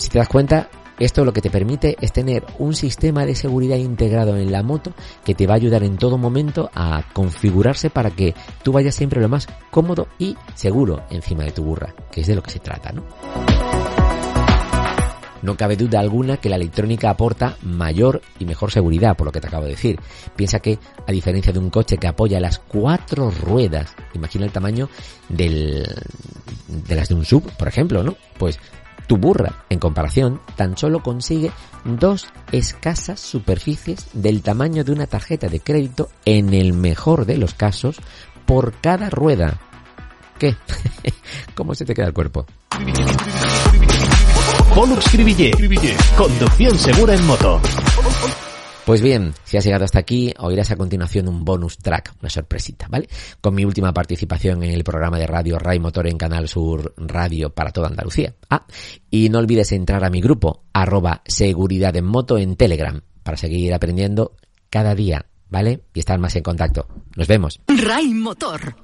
si 0.03 0.09
te 0.09 0.19
das 0.19 0.27
cuenta, 0.27 0.69
esto 0.99 1.23
lo 1.23 1.31
que 1.31 1.41
te 1.41 1.49
permite 1.49 1.95
es 2.01 2.11
tener 2.11 2.45
un 2.59 2.75
sistema 2.75 3.25
de 3.25 3.35
seguridad 3.35 3.77
integrado 3.77 4.35
en 4.35 4.51
la 4.51 4.61
moto 4.61 4.91
que 5.23 5.33
te 5.33 5.47
va 5.47 5.53
a 5.53 5.55
ayudar 5.55 5.81
en 5.83 5.95
todo 5.95 6.17
momento 6.17 6.69
a 6.75 7.03
configurarse 7.13 7.89
para 7.89 8.11
que 8.11 8.35
tú 8.63 8.73
vayas 8.73 8.95
siempre 8.95 9.21
lo 9.21 9.29
más 9.29 9.47
cómodo 9.71 10.09
y 10.19 10.35
seguro 10.55 11.03
encima 11.09 11.45
de 11.45 11.51
tu 11.51 11.63
burra, 11.63 11.95
que 12.11 12.19
es 12.19 12.27
de 12.27 12.35
lo 12.35 12.43
que 12.43 12.51
se 12.51 12.59
trata, 12.59 12.91
¿no? 12.91 13.03
No 15.41 15.55
cabe 15.55 15.77
duda 15.77 16.01
alguna 16.01 16.37
que 16.37 16.49
la 16.49 16.57
electrónica 16.57 17.09
aporta 17.09 17.57
mayor 17.61 18.21
y 18.39 18.45
mejor 18.45 18.71
seguridad, 18.71 19.15
por 19.15 19.25
lo 19.25 19.31
que 19.31 19.41
te 19.41 19.47
acabo 19.47 19.63
de 19.63 19.71
decir. 19.71 19.99
Piensa 20.35 20.59
que, 20.59 20.79
a 21.05 21.11
diferencia 21.11 21.51
de 21.51 21.59
un 21.59 21.69
coche 21.69 21.97
que 21.97 22.07
apoya 22.07 22.39
las 22.39 22.59
cuatro 22.59 23.29
ruedas, 23.29 23.93
imagina 24.13 24.45
el 24.45 24.51
tamaño 24.51 24.89
del, 25.27 25.85
de 26.67 26.95
las 26.95 27.09
de 27.09 27.15
un 27.15 27.25
sub, 27.25 27.43
por 27.57 27.67
ejemplo, 27.67 28.03
¿no? 28.03 28.15
Pues 28.37 28.57
tu 29.07 29.17
burra, 29.17 29.65
en 29.69 29.79
comparación, 29.79 30.39
tan 30.55 30.77
solo 30.77 31.03
consigue 31.03 31.51
dos 31.83 32.27
escasas 32.51 33.19
superficies 33.19 34.07
del 34.13 34.41
tamaño 34.41 34.83
de 34.83 34.91
una 34.91 35.07
tarjeta 35.07 35.47
de 35.47 35.59
crédito, 35.59 36.09
en 36.25 36.53
el 36.53 36.73
mejor 36.73 37.25
de 37.25 37.37
los 37.37 37.53
casos, 37.53 37.97
por 38.45 38.73
cada 38.81 39.09
rueda. 39.09 39.59
¿Qué? 40.39 40.55
¿Cómo 41.55 41.75
se 41.75 41.85
te 41.85 41.93
queda 41.93 42.07
el 42.07 42.13
cuerpo? 42.13 42.45
Conducción 46.17 46.77
segura 46.77 47.13
en 47.13 47.25
moto. 47.25 47.61
Pues 48.85 49.01
bien, 49.01 49.33
si 49.45 49.55
has 49.55 49.63
llegado 49.63 49.85
hasta 49.85 49.99
aquí, 49.99 50.33
oirás 50.39 50.71
a 50.71 50.75
continuación 50.75 51.29
un 51.29 51.45
bonus 51.45 51.77
track, 51.77 52.15
una 52.19 52.29
sorpresita, 52.29 52.87
¿vale? 52.89 53.07
Con 53.39 53.55
mi 53.55 53.63
última 53.63 53.93
participación 53.93 54.61
en 54.61 54.71
el 54.71 54.83
programa 54.83 55.17
de 55.17 55.25
radio 55.25 55.57
Ray 55.57 55.79
Motor 55.79 56.07
en 56.07 56.17
Canal 56.17 56.49
Sur 56.49 56.93
Radio 56.97 57.49
para 57.49 57.71
toda 57.71 57.87
Andalucía. 57.87 58.35
Ah, 58.49 58.65
y 59.09 59.29
no 59.29 59.39
olvides 59.39 59.71
entrar 59.71 60.03
a 60.03 60.09
mi 60.09 60.19
grupo, 60.19 60.65
arroba 60.73 61.21
seguridad 61.25 61.95
en 61.95 62.03
moto 62.03 62.37
en 62.37 62.57
Telegram, 62.57 62.99
para 63.23 63.37
seguir 63.37 63.73
aprendiendo 63.73 64.35
cada 64.69 64.95
día, 64.95 65.27
¿vale? 65.49 65.83
Y 65.93 65.99
estar 65.99 66.19
más 66.19 66.35
en 66.35 66.43
contacto. 66.43 66.85
Nos 67.15 67.27
vemos. 67.29 67.61
Ray 67.67 68.13
Motor. 68.13 68.82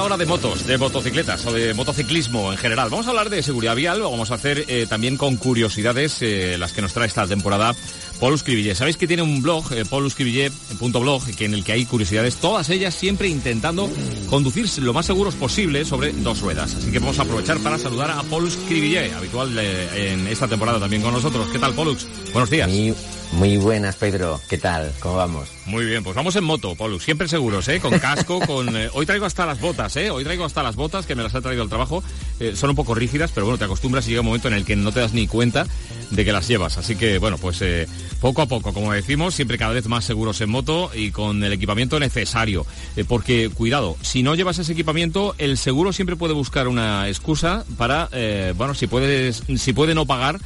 La 0.00 0.06
hora 0.06 0.16
de 0.16 0.24
motos, 0.24 0.66
de 0.66 0.78
motocicletas 0.78 1.44
o 1.44 1.52
de 1.52 1.74
motociclismo 1.74 2.52
en 2.52 2.56
general. 2.56 2.88
Vamos 2.88 3.06
a 3.06 3.10
hablar 3.10 3.28
de 3.28 3.42
seguridad 3.42 3.76
vial, 3.76 3.98
lo 3.98 4.10
vamos 4.10 4.30
a 4.30 4.36
hacer 4.36 4.64
eh, 4.66 4.86
también 4.88 5.18
con 5.18 5.36
curiosidades, 5.36 6.22
eh, 6.22 6.56
las 6.58 6.72
que 6.72 6.80
nos 6.80 6.94
trae 6.94 7.06
esta 7.06 7.26
temporada 7.26 7.74
Paul 8.18 8.32
Escribillé. 8.32 8.74
Sabéis 8.74 8.96
que 8.96 9.06
tiene 9.06 9.22
un 9.22 9.42
blog, 9.42 9.70
eh, 9.74 9.84
blog, 9.90 11.24
que 11.36 11.44
en 11.44 11.52
el 11.52 11.64
que 11.64 11.72
hay 11.72 11.84
curiosidades, 11.84 12.36
todas 12.36 12.70
ellas 12.70 12.94
siempre 12.94 13.28
intentando 13.28 13.90
conducirse 14.30 14.80
lo 14.80 14.94
más 14.94 15.04
seguros 15.04 15.34
posible 15.34 15.84
sobre 15.84 16.12
dos 16.12 16.40
ruedas. 16.40 16.74
Así 16.76 16.90
que 16.90 16.98
vamos 16.98 17.18
a 17.18 17.22
aprovechar 17.22 17.58
para 17.58 17.78
saludar 17.78 18.10
a 18.10 18.22
Paul 18.22 18.48
Escribillé, 18.48 19.12
habitual 19.12 19.54
eh, 19.58 20.12
en 20.12 20.26
esta 20.28 20.48
temporada 20.48 20.80
también 20.80 21.02
con 21.02 21.12
nosotros. 21.12 21.46
¿Qué 21.52 21.58
tal, 21.58 21.74
Paulux? 21.74 22.06
Buenos 22.32 22.48
días. 22.48 22.70
Muy 23.32 23.58
buenas, 23.58 23.94
Pedro. 23.94 24.40
¿Qué 24.48 24.58
tal? 24.58 24.92
¿Cómo 24.98 25.16
vamos? 25.16 25.48
Muy 25.64 25.84
bien, 25.84 26.02
pues 26.02 26.16
vamos 26.16 26.34
en 26.34 26.42
moto, 26.42 26.74
Polu. 26.74 26.98
Siempre 26.98 27.28
seguros, 27.28 27.68
¿eh? 27.68 27.78
Con 27.78 27.96
casco, 28.00 28.40
con... 28.46 28.76
Eh, 28.76 28.90
hoy 28.92 29.06
traigo 29.06 29.24
hasta 29.24 29.46
las 29.46 29.60
botas, 29.60 29.96
¿eh? 29.96 30.10
Hoy 30.10 30.24
traigo 30.24 30.44
hasta 30.44 30.64
las 30.64 30.74
botas, 30.74 31.06
que 31.06 31.14
me 31.14 31.22
las 31.22 31.34
ha 31.36 31.40
traído 31.40 31.62
al 31.62 31.68
trabajo. 31.68 32.02
Eh, 32.40 32.54
son 32.56 32.70
un 32.70 32.76
poco 32.76 32.92
rígidas, 32.94 33.30
pero 33.32 33.46
bueno, 33.46 33.56
te 33.56 33.64
acostumbras 33.64 34.04
y 34.06 34.10
llega 34.10 34.22
un 34.22 34.26
momento 34.26 34.48
en 34.48 34.54
el 34.54 34.64
que 34.64 34.74
no 34.74 34.90
te 34.90 34.98
das 34.98 35.14
ni 35.14 35.28
cuenta 35.28 35.64
de 36.10 36.24
que 36.24 36.32
las 36.32 36.48
llevas. 36.48 36.76
Así 36.76 36.96
que, 36.96 37.18
bueno, 37.18 37.38
pues 37.38 37.62
eh, 37.62 37.86
poco 38.20 38.42
a 38.42 38.46
poco, 38.46 38.72
como 38.72 38.92
decimos, 38.92 39.32
siempre 39.32 39.58
cada 39.58 39.74
vez 39.74 39.86
más 39.86 40.04
seguros 40.04 40.40
en 40.40 40.50
moto 40.50 40.90
y 40.92 41.12
con 41.12 41.42
el 41.44 41.52
equipamiento 41.52 42.00
necesario. 42.00 42.66
porque, 43.06 43.48
cuidado, 43.48 43.96
si 44.02 44.24
no 44.24 44.34
llevas 44.34 44.58
ese 44.58 44.72
equipamiento, 44.72 45.36
el 45.38 45.56
seguro 45.56 45.92
siempre 45.92 46.16
puede 46.16 46.34
buscar 46.34 46.66
una 46.66 47.06
excusa 47.08 47.64
para, 47.78 48.08
bueno, 48.56 48.74
si, 48.74 48.88
puedes, 48.88 49.44
si 49.56 49.72
puede 49.72 49.94
no 49.94 50.04
pagar 50.04 50.40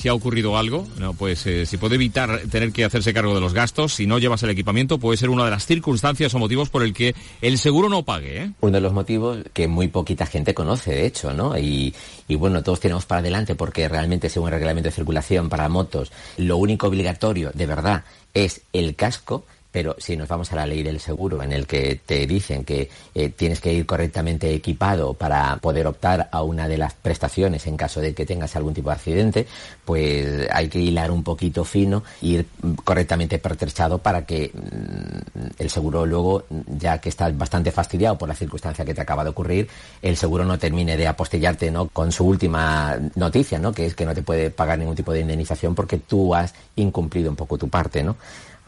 si 0.00 0.08
ha 0.08 0.14
ocurrido 0.14 0.56
algo, 0.56 0.88
pues 1.18 1.46
eh, 1.46 1.66
si 1.66 1.76
puede 1.76 1.96
evitar 1.96 2.40
tener 2.50 2.72
que 2.72 2.86
hacerse 2.86 3.12
cargo 3.12 3.34
de 3.34 3.40
los 3.40 3.52
gastos, 3.52 3.92
si 3.92 4.06
no 4.06 4.18
llevas 4.18 4.42
el 4.42 4.48
equipamiento, 4.48 4.98
puede 4.98 5.18
ser 5.18 5.28
una 5.28 5.44
de 5.44 5.50
las 5.50 5.66
circunstancias 5.66 6.32
o 6.32 6.38
motivos 6.38 6.70
por 6.70 6.82
el 6.82 6.94
que 6.94 7.14
el 7.42 7.58
seguro 7.58 7.90
no 7.90 8.02
pague. 8.02 8.44
¿eh? 8.44 8.52
Uno 8.62 8.72
de 8.72 8.80
los 8.80 8.94
motivos 8.94 9.40
que 9.52 9.68
muy 9.68 9.88
poquita 9.88 10.24
gente 10.24 10.54
conoce, 10.54 10.92
de 10.92 11.06
hecho, 11.06 11.34
¿no? 11.34 11.58
Y 11.58 11.92
bueno, 12.28 12.62
todos 12.62 12.80
tenemos 12.80 13.04
para 13.04 13.18
adelante 13.18 13.54
porque 13.54 13.88
realmente 13.90 14.30
según 14.30 14.48
el 14.48 14.54
reglamento 14.54 14.88
de 14.88 14.94
circulación 14.94 15.50
para 15.50 15.68
motos, 15.68 16.12
lo 16.38 16.56
único 16.56 16.86
obligatorio, 16.86 17.50
de 17.52 17.66
verdad, 17.66 18.04
es 18.32 18.62
el 18.72 18.96
casco 18.96 19.44
pero 19.72 19.94
si 19.98 20.16
nos 20.16 20.28
vamos 20.28 20.52
a 20.52 20.56
la 20.56 20.66
ley 20.66 20.82
del 20.82 21.00
seguro, 21.00 21.42
en 21.42 21.52
el 21.52 21.66
que 21.66 22.00
te 22.04 22.26
dicen 22.26 22.64
que 22.64 22.90
eh, 23.14 23.28
tienes 23.30 23.60
que 23.60 23.72
ir 23.72 23.86
correctamente 23.86 24.52
equipado 24.52 25.14
para 25.14 25.56
poder 25.56 25.86
optar 25.86 26.28
a 26.32 26.42
una 26.42 26.68
de 26.68 26.78
las 26.78 26.94
prestaciones 26.94 27.66
en 27.66 27.76
caso 27.76 28.00
de 28.00 28.14
que 28.14 28.26
tengas 28.26 28.56
algún 28.56 28.74
tipo 28.74 28.90
de 28.90 28.96
accidente, 28.96 29.46
pues 29.84 30.48
hay 30.50 30.68
que 30.68 30.80
hilar 30.80 31.10
un 31.10 31.22
poquito 31.22 31.64
fino, 31.64 32.02
ir 32.20 32.46
correctamente 32.84 33.38
pertrechado 33.38 33.98
para 33.98 34.26
que 34.26 34.50
mm, 34.52 35.46
el 35.58 35.70
seguro 35.70 36.04
luego, 36.04 36.44
ya 36.66 36.98
que 36.98 37.08
estás 37.08 37.36
bastante 37.36 37.70
fastidiado 37.70 38.18
por 38.18 38.28
la 38.28 38.34
circunstancia 38.34 38.84
que 38.84 38.94
te 38.94 39.00
acaba 39.00 39.24
de 39.24 39.30
ocurrir, 39.30 39.68
el 40.02 40.16
seguro 40.16 40.44
no 40.44 40.58
termine 40.58 40.96
de 40.96 41.06
apostillarte 41.06 41.70
¿no? 41.70 41.88
con 41.88 42.10
su 42.10 42.26
última 42.26 42.98
noticia, 43.14 43.58
¿no? 43.58 43.72
que 43.72 43.86
es 43.86 43.94
que 43.94 44.04
no 44.04 44.14
te 44.14 44.22
puede 44.22 44.50
pagar 44.50 44.78
ningún 44.78 44.96
tipo 44.96 45.12
de 45.12 45.20
indemnización 45.20 45.74
porque 45.74 45.98
tú 45.98 46.34
has 46.34 46.54
incumplido 46.76 47.30
un 47.30 47.36
poco 47.36 47.56
tu 47.58 47.68
parte, 47.68 48.02
¿no? 48.02 48.16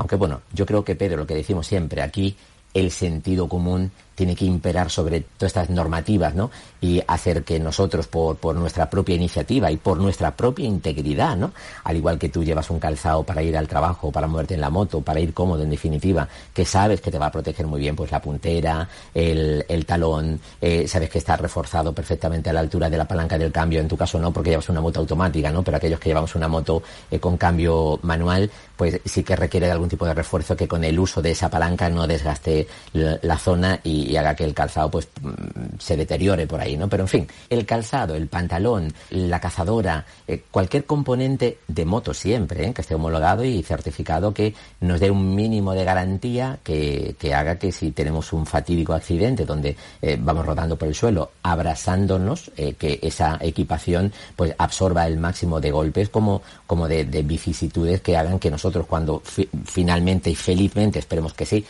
Aunque 0.02 0.16
bueno, 0.16 0.42
yo 0.52 0.66
creo 0.66 0.84
que 0.84 0.96
Pedro, 0.96 1.18
lo 1.18 1.26
que 1.28 1.36
decimos 1.36 1.64
siempre 1.68 2.02
aquí, 2.02 2.34
el 2.74 2.90
sentido 2.90 3.48
común 3.48 3.92
tiene 4.22 4.36
que 4.36 4.44
imperar 4.44 4.88
sobre 4.88 5.22
todas 5.22 5.50
estas 5.50 5.68
normativas, 5.68 6.32
¿no? 6.36 6.48
Y 6.80 7.02
hacer 7.08 7.42
que 7.42 7.58
nosotros, 7.58 8.06
por, 8.06 8.36
por, 8.36 8.54
nuestra 8.54 8.88
propia 8.88 9.16
iniciativa 9.16 9.68
y 9.72 9.78
por 9.78 9.98
nuestra 9.98 10.36
propia 10.36 10.64
integridad, 10.64 11.36
¿no? 11.36 11.50
Al 11.82 11.96
igual 11.96 12.20
que 12.20 12.28
tú 12.28 12.44
llevas 12.44 12.70
un 12.70 12.78
calzado 12.78 13.24
para 13.24 13.42
ir 13.42 13.56
al 13.56 13.66
trabajo, 13.66 14.12
para 14.12 14.28
moverte 14.28 14.54
en 14.54 14.60
la 14.60 14.70
moto, 14.70 15.00
para 15.00 15.18
ir 15.18 15.34
cómodo, 15.34 15.64
en 15.64 15.70
definitiva, 15.70 16.28
que 16.54 16.64
sabes 16.64 17.00
que 17.00 17.10
te 17.10 17.18
va 17.18 17.26
a 17.26 17.32
proteger 17.32 17.66
muy 17.66 17.80
bien, 17.80 17.96
pues 17.96 18.12
la 18.12 18.22
puntera, 18.22 18.88
el, 19.12 19.64
el 19.68 19.86
talón, 19.86 20.38
eh, 20.60 20.86
sabes 20.86 21.10
que 21.10 21.18
está 21.18 21.36
reforzado 21.36 21.92
perfectamente 21.92 22.50
a 22.50 22.52
la 22.52 22.60
altura 22.60 22.88
de 22.88 22.98
la 22.98 23.08
palanca 23.08 23.36
del 23.36 23.50
cambio, 23.50 23.80
en 23.80 23.88
tu 23.88 23.96
caso 23.96 24.20
no, 24.20 24.32
porque 24.32 24.50
llevas 24.50 24.68
una 24.68 24.80
moto 24.80 25.00
automática, 25.00 25.50
¿no? 25.50 25.64
Pero 25.64 25.78
aquellos 25.78 25.98
que 25.98 26.10
llevamos 26.10 26.36
una 26.36 26.46
moto 26.46 26.80
eh, 27.10 27.18
con 27.18 27.36
cambio 27.36 27.98
manual, 28.02 28.48
pues 28.76 29.00
sí 29.04 29.24
que 29.24 29.34
requiere 29.34 29.66
de 29.66 29.72
algún 29.72 29.88
tipo 29.88 30.06
de 30.06 30.14
refuerzo 30.14 30.56
que 30.56 30.68
con 30.68 30.84
el 30.84 30.96
uso 30.96 31.20
de 31.20 31.32
esa 31.32 31.50
palanca 31.50 31.88
no 31.88 32.06
desgaste 32.06 32.68
la, 32.92 33.18
la 33.20 33.36
zona 33.36 33.80
y 33.82 34.11
y, 34.12 34.16
haga 34.16 34.34
que 34.34 34.44
el 34.44 34.54
calzado 34.54 34.90
pues 34.90 35.08
mm, 35.20 35.78
se 35.78 35.96
deteriore 35.96 36.46
por 36.46 36.60
ahí, 36.60 36.76
¿no? 36.76 36.88
Pero 36.88 37.04
en 37.04 37.08
fin, 37.08 37.28
el 37.50 37.66
calzado, 37.66 38.14
el 38.14 38.28
pantalón, 38.28 38.92
la 39.10 39.40
cazadora, 39.40 40.04
eh, 40.26 40.42
cualquier 40.50 40.84
componente 40.84 41.58
de 41.68 41.84
moto 41.84 42.14
siempre, 42.14 42.66
¿eh? 42.66 42.72
que 42.72 42.82
esté 42.82 42.94
homologado 42.94 43.44
y 43.44 43.62
certificado 43.62 44.32
que 44.32 44.54
nos 44.80 45.00
dé 45.00 45.10
un 45.10 45.34
mínimo 45.34 45.74
de 45.74 45.84
garantía 45.84 46.58
que, 46.62 47.16
que 47.18 47.34
haga 47.34 47.58
que 47.58 47.72
si 47.72 47.90
tenemos 47.92 48.32
un 48.32 48.46
fatídico 48.46 48.92
accidente 48.92 49.44
donde 49.44 49.76
eh, 50.00 50.18
vamos 50.20 50.46
rodando 50.46 50.76
por 50.76 50.88
el 50.88 50.94
suelo 50.94 51.30
abrazándonos, 51.42 52.50
que 52.78 52.98
esa 53.02 53.38
equipación 53.40 54.12
pues 54.36 54.54
absorba 54.58 55.06
el 55.06 55.18
máximo 55.18 55.60
de 55.60 55.70
golpes 55.70 56.08
como, 56.08 56.42
como 56.66 56.86
de, 56.88 57.04
de 57.04 57.22
vicisitudes 57.22 58.00
que 58.00 58.16
hagan 58.16 58.38
que 58.38 58.50
nosotros 58.50 58.86
cuando 58.86 59.22
finalmente 59.64 60.30
y 60.30 60.34
felizmente, 60.34 60.98
esperemos 60.98 61.34
que 61.34 61.46
sí, 61.46 61.64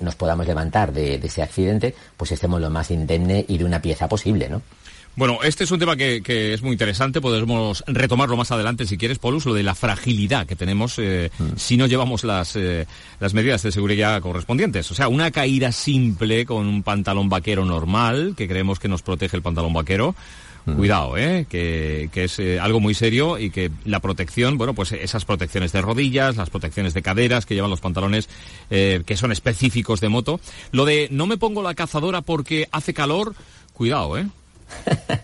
nos 0.00 0.14
podamos 0.14 0.46
levantar 0.46 0.92
de, 0.92 1.18
de 1.18 1.26
ese 1.26 1.42
accidente, 1.42 1.75
pues 2.16 2.32
estemos 2.32 2.60
lo 2.60 2.70
más 2.70 2.90
indemne 2.90 3.44
y 3.48 3.58
de 3.58 3.64
una 3.64 3.80
pieza 3.80 4.08
posible, 4.08 4.48
¿no? 4.48 4.62
Bueno, 5.16 5.38
este 5.42 5.64
es 5.64 5.70
un 5.70 5.78
tema 5.78 5.96
que, 5.96 6.52
es 6.52 6.60
muy 6.60 6.72
interesante, 6.72 7.22
podemos 7.22 7.82
retomarlo 7.86 8.36
más 8.36 8.52
adelante 8.52 8.84
si 8.84 8.98
quieres, 8.98 9.18
Polus, 9.18 9.46
lo 9.46 9.54
de 9.54 9.62
la 9.62 9.74
fragilidad 9.74 10.46
que 10.46 10.56
tenemos 10.56 10.98
eh, 10.98 11.30
mm. 11.38 11.56
si 11.56 11.78
no 11.78 11.86
llevamos 11.86 12.22
las, 12.22 12.54
eh, 12.54 12.86
las 13.18 13.32
medidas 13.32 13.62
de 13.62 13.72
seguridad 13.72 14.20
correspondientes. 14.20 14.90
O 14.90 14.94
sea, 14.94 15.08
una 15.08 15.30
caída 15.30 15.72
simple 15.72 16.44
con 16.44 16.66
un 16.66 16.82
pantalón 16.82 17.30
vaquero 17.30 17.64
normal, 17.64 18.34
que 18.36 18.46
creemos 18.46 18.78
que 18.78 18.88
nos 18.88 19.00
protege 19.00 19.38
el 19.38 19.42
pantalón 19.42 19.72
vaquero. 19.72 20.14
Cuidado, 20.74 21.16
¿eh? 21.16 21.46
que, 21.48 22.10
es 22.12 22.38
eh, 22.40 22.58
algo 22.58 22.80
muy 22.80 22.92
serio 22.92 23.38
y 23.38 23.50
que 23.50 23.70
la 23.84 24.00
protección, 24.00 24.58
bueno, 24.58 24.74
pues 24.74 24.90
esas 24.90 25.24
protecciones 25.24 25.70
de 25.70 25.80
rodillas, 25.80 26.36
las 26.36 26.50
protecciones 26.50 26.92
de 26.92 27.02
caderas 27.02 27.46
que 27.46 27.54
llevan 27.54 27.70
los 27.70 27.80
pantalones 27.80 28.28
que 28.68 29.16
son 29.16 29.30
específicos 29.30 30.00
de 30.00 30.08
moto. 30.08 30.40
Lo 30.72 30.84
de 30.84 31.08
no 31.12 31.26
me 31.26 31.36
pongo 31.36 31.62
la 31.62 31.74
cazadora 31.74 32.20
porque 32.20 32.68
hace 32.72 32.94
calor, 32.94 33.34
cuidado, 33.72 34.18
¿eh? 34.18 34.26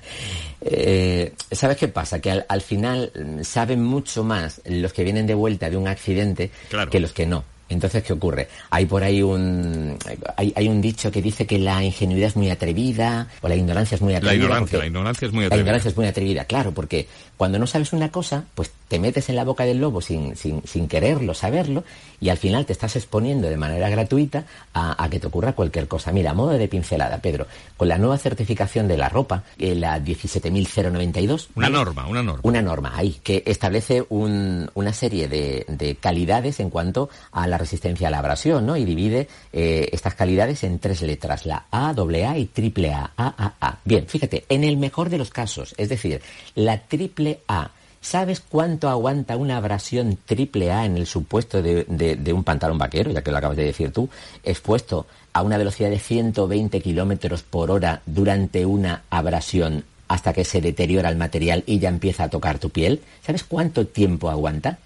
Eh, 0.65 1.35
¿Sabes 1.51 1.77
qué 1.77 1.89
pasa? 1.89 2.21
Que 2.21 2.31
al, 2.31 2.61
final 2.61 3.11
mm, 3.15 3.43
saben 3.43 3.83
mucho 3.83 4.23
más 4.23 4.61
los 4.65 4.93
que 4.93 5.03
vienen 5.03 5.27
de 5.27 5.35
vuelta 5.35 5.69
de 5.69 5.77
un 5.77 5.89
accidente 5.89 6.53
que 6.91 7.01
los 7.01 7.13
que 7.13 7.27
no. 7.27 7.45
Entonces, 7.73 8.03
¿qué 8.03 8.13
ocurre? 8.13 8.49
Hay 8.71 8.87
por 8.87 9.03
ahí 9.03 9.23
un 9.23 9.97
hay, 10.37 10.53
hay, 10.57 10.69
un 10.69 10.81
dicho 10.81 11.11
que 11.11 11.23
dice 11.23 11.47
que 11.47 11.59
la 11.59 11.83
ingenuidad 11.83 12.29
es 12.29 12.37
muy 12.37 12.51
atrevida 12.51 13.29
o 13.41 13.49
la 13.49 13.57
ignorancia 13.57 13.97
es 13.97 14.03
muy 14.03 14.15
atrevida. 14.15 14.39
La 14.39 14.45
ignorancia, 14.45 14.79
la 14.79 14.87
ignorancia 14.87 15.27
es 15.27 15.33
muy 15.33 15.45
atrevida. 15.45 15.57
La 15.57 15.61
ignorancia 15.63 15.89
es 15.89 15.97
muy 15.97 16.07
atrevida, 16.07 16.45
claro, 16.45 16.73
porque 16.73 17.07
cuando 17.37 17.59
no 17.59 17.67
sabes 17.67 17.93
una 17.93 18.11
cosa, 18.11 18.45
pues 18.55 18.71
te 18.93 18.99
metes 18.99 19.31
en 19.31 19.37
la 19.37 19.45
boca 19.45 19.65
del 19.65 19.81
lobo 19.81 20.03
sin, 20.03 20.37
sin, 20.37 20.63
sin 20.67 20.87
quererlo, 20.87 21.33
saberlo, 21.33 21.83
y 22.21 22.29
al 22.29 22.37
final 22.37 22.67
te 22.67 22.75
estás 22.75 22.95
exponiendo 22.95 23.49
de 23.49 23.57
manera 23.57 23.89
gratuita 23.89 24.45
a, 24.75 25.09
que 25.11 25.19
te 25.19 25.29
ocurra 25.29 25.55
cualquier 25.55 25.89
cosa. 25.89 26.13
Mira, 26.13 26.33
a 26.33 26.35
modo 26.35 26.51
de 26.51 26.69
pincelada, 26.69 27.17
Pedro, 27.17 27.47
con 27.79 27.89
la 27.89 27.97
nueva 27.97 28.19
certificación 28.19 28.89
de 28.89 28.99
la 28.99 29.09
ropa, 29.09 29.45
eh, 29.59 29.75
la 29.75 29.99
17.092. 29.99 31.49
Una 31.55 31.71
norma, 31.71 32.07
una 32.07 32.23
norma. 32.23 32.41
Una 32.43 32.61
norma, 32.61 32.93
ahí, 32.95 33.19
que 33.25 33.43
establece 33.47 34.05
un, 34.11 34.71
una 34.75 34.93
serie 34.93 35.27
de, 35.27 35.65
de, 35.69 35.95
calidades 35.95 36.61
en 36.61 36.69
cuanto 36.69 37.09
a 37.33 37.47
la 37.47 37.57
resistencia 37.57 38.09
a 38.09 38.11
la 38.11 38.19
abrasión, 38.19 38.67
¿no? 38.67 38.77
Y 38.77 38.85
divide 38.85 39.27
eh, 39.55 39.89
estas 39.91 40.15
calidades 40.15 40.65
en 40.65 40.81
tres 40.81 41.01
letras, 41.01 41.47
la 41.47 41.65
A, 41.71 41.95
AA 41.97 42.37
y 42.37 42.45
triple 42.45 42.93
A, 42.93 43.11
AAA. 43.17 43.79
Bien, 43.87 44.07
fíjate, 44.07 44.45
en 44.51 44.65
el 44.65 44.77
mejor 44.77 45.09
de 45.09 45.17
los 45.17 45.31
casos, 45.31 45.75
es 45.79 45.89
decir, 45.89 46.21
la 46.55 46.77
triple 46.83 47.41
A 47.49 47.71
¿Sabes 48.03 48.41
cuánto 48.41 48.89
aguanta 48.89 49.37
una 49.37 49.57
abrasión 49.57 50.19
triple 50.27 50.73
A 50.73 50.85
en 50.85 50.97
el 50.97 51.07
supuesto 51.07 51.63
de, 51.63 52.33
un 52.35 52.43
pantalón 52.43 52.77
vaquero, 52.77 53.13
ya 53.13 53.23
que 53.23 53.31
lo 53.31 53.39
acabas 53.39 53.57
de 53.57 53.65
decir 53.65 53.93
tú, 53.93 54.11
expuesto 54.43 55.07
a 55.33 55.43
una 55.43 55.57
velocidad 55.57 55.89
de 55.89 56.01
120 56.01 56.81
kilómetros 56.81 57.45
por 57.45 57.71
hora 57.71 58.03
durante 58.05 58.67
una 58.67 59.05
abrasión 59.09 59.85
hasta 60.09 60.33
que 60.33 60.45
se 60.45 60.61
deteriora 60.61 61.09
el 61.09 61.17
material 61.17 61.63
y 61.65 61.79
ya 61.79 61.89
empieza 61.89 62.25
a 62.25 62.29
tocar 62.29 62.59
tu 62.59 62.71
piel? 62.71 63.01
¿Sabes 63.25 63.45
cuánto 63.45 63.87
tiempo 63.87 64.29
aguanta? 64.29 64.79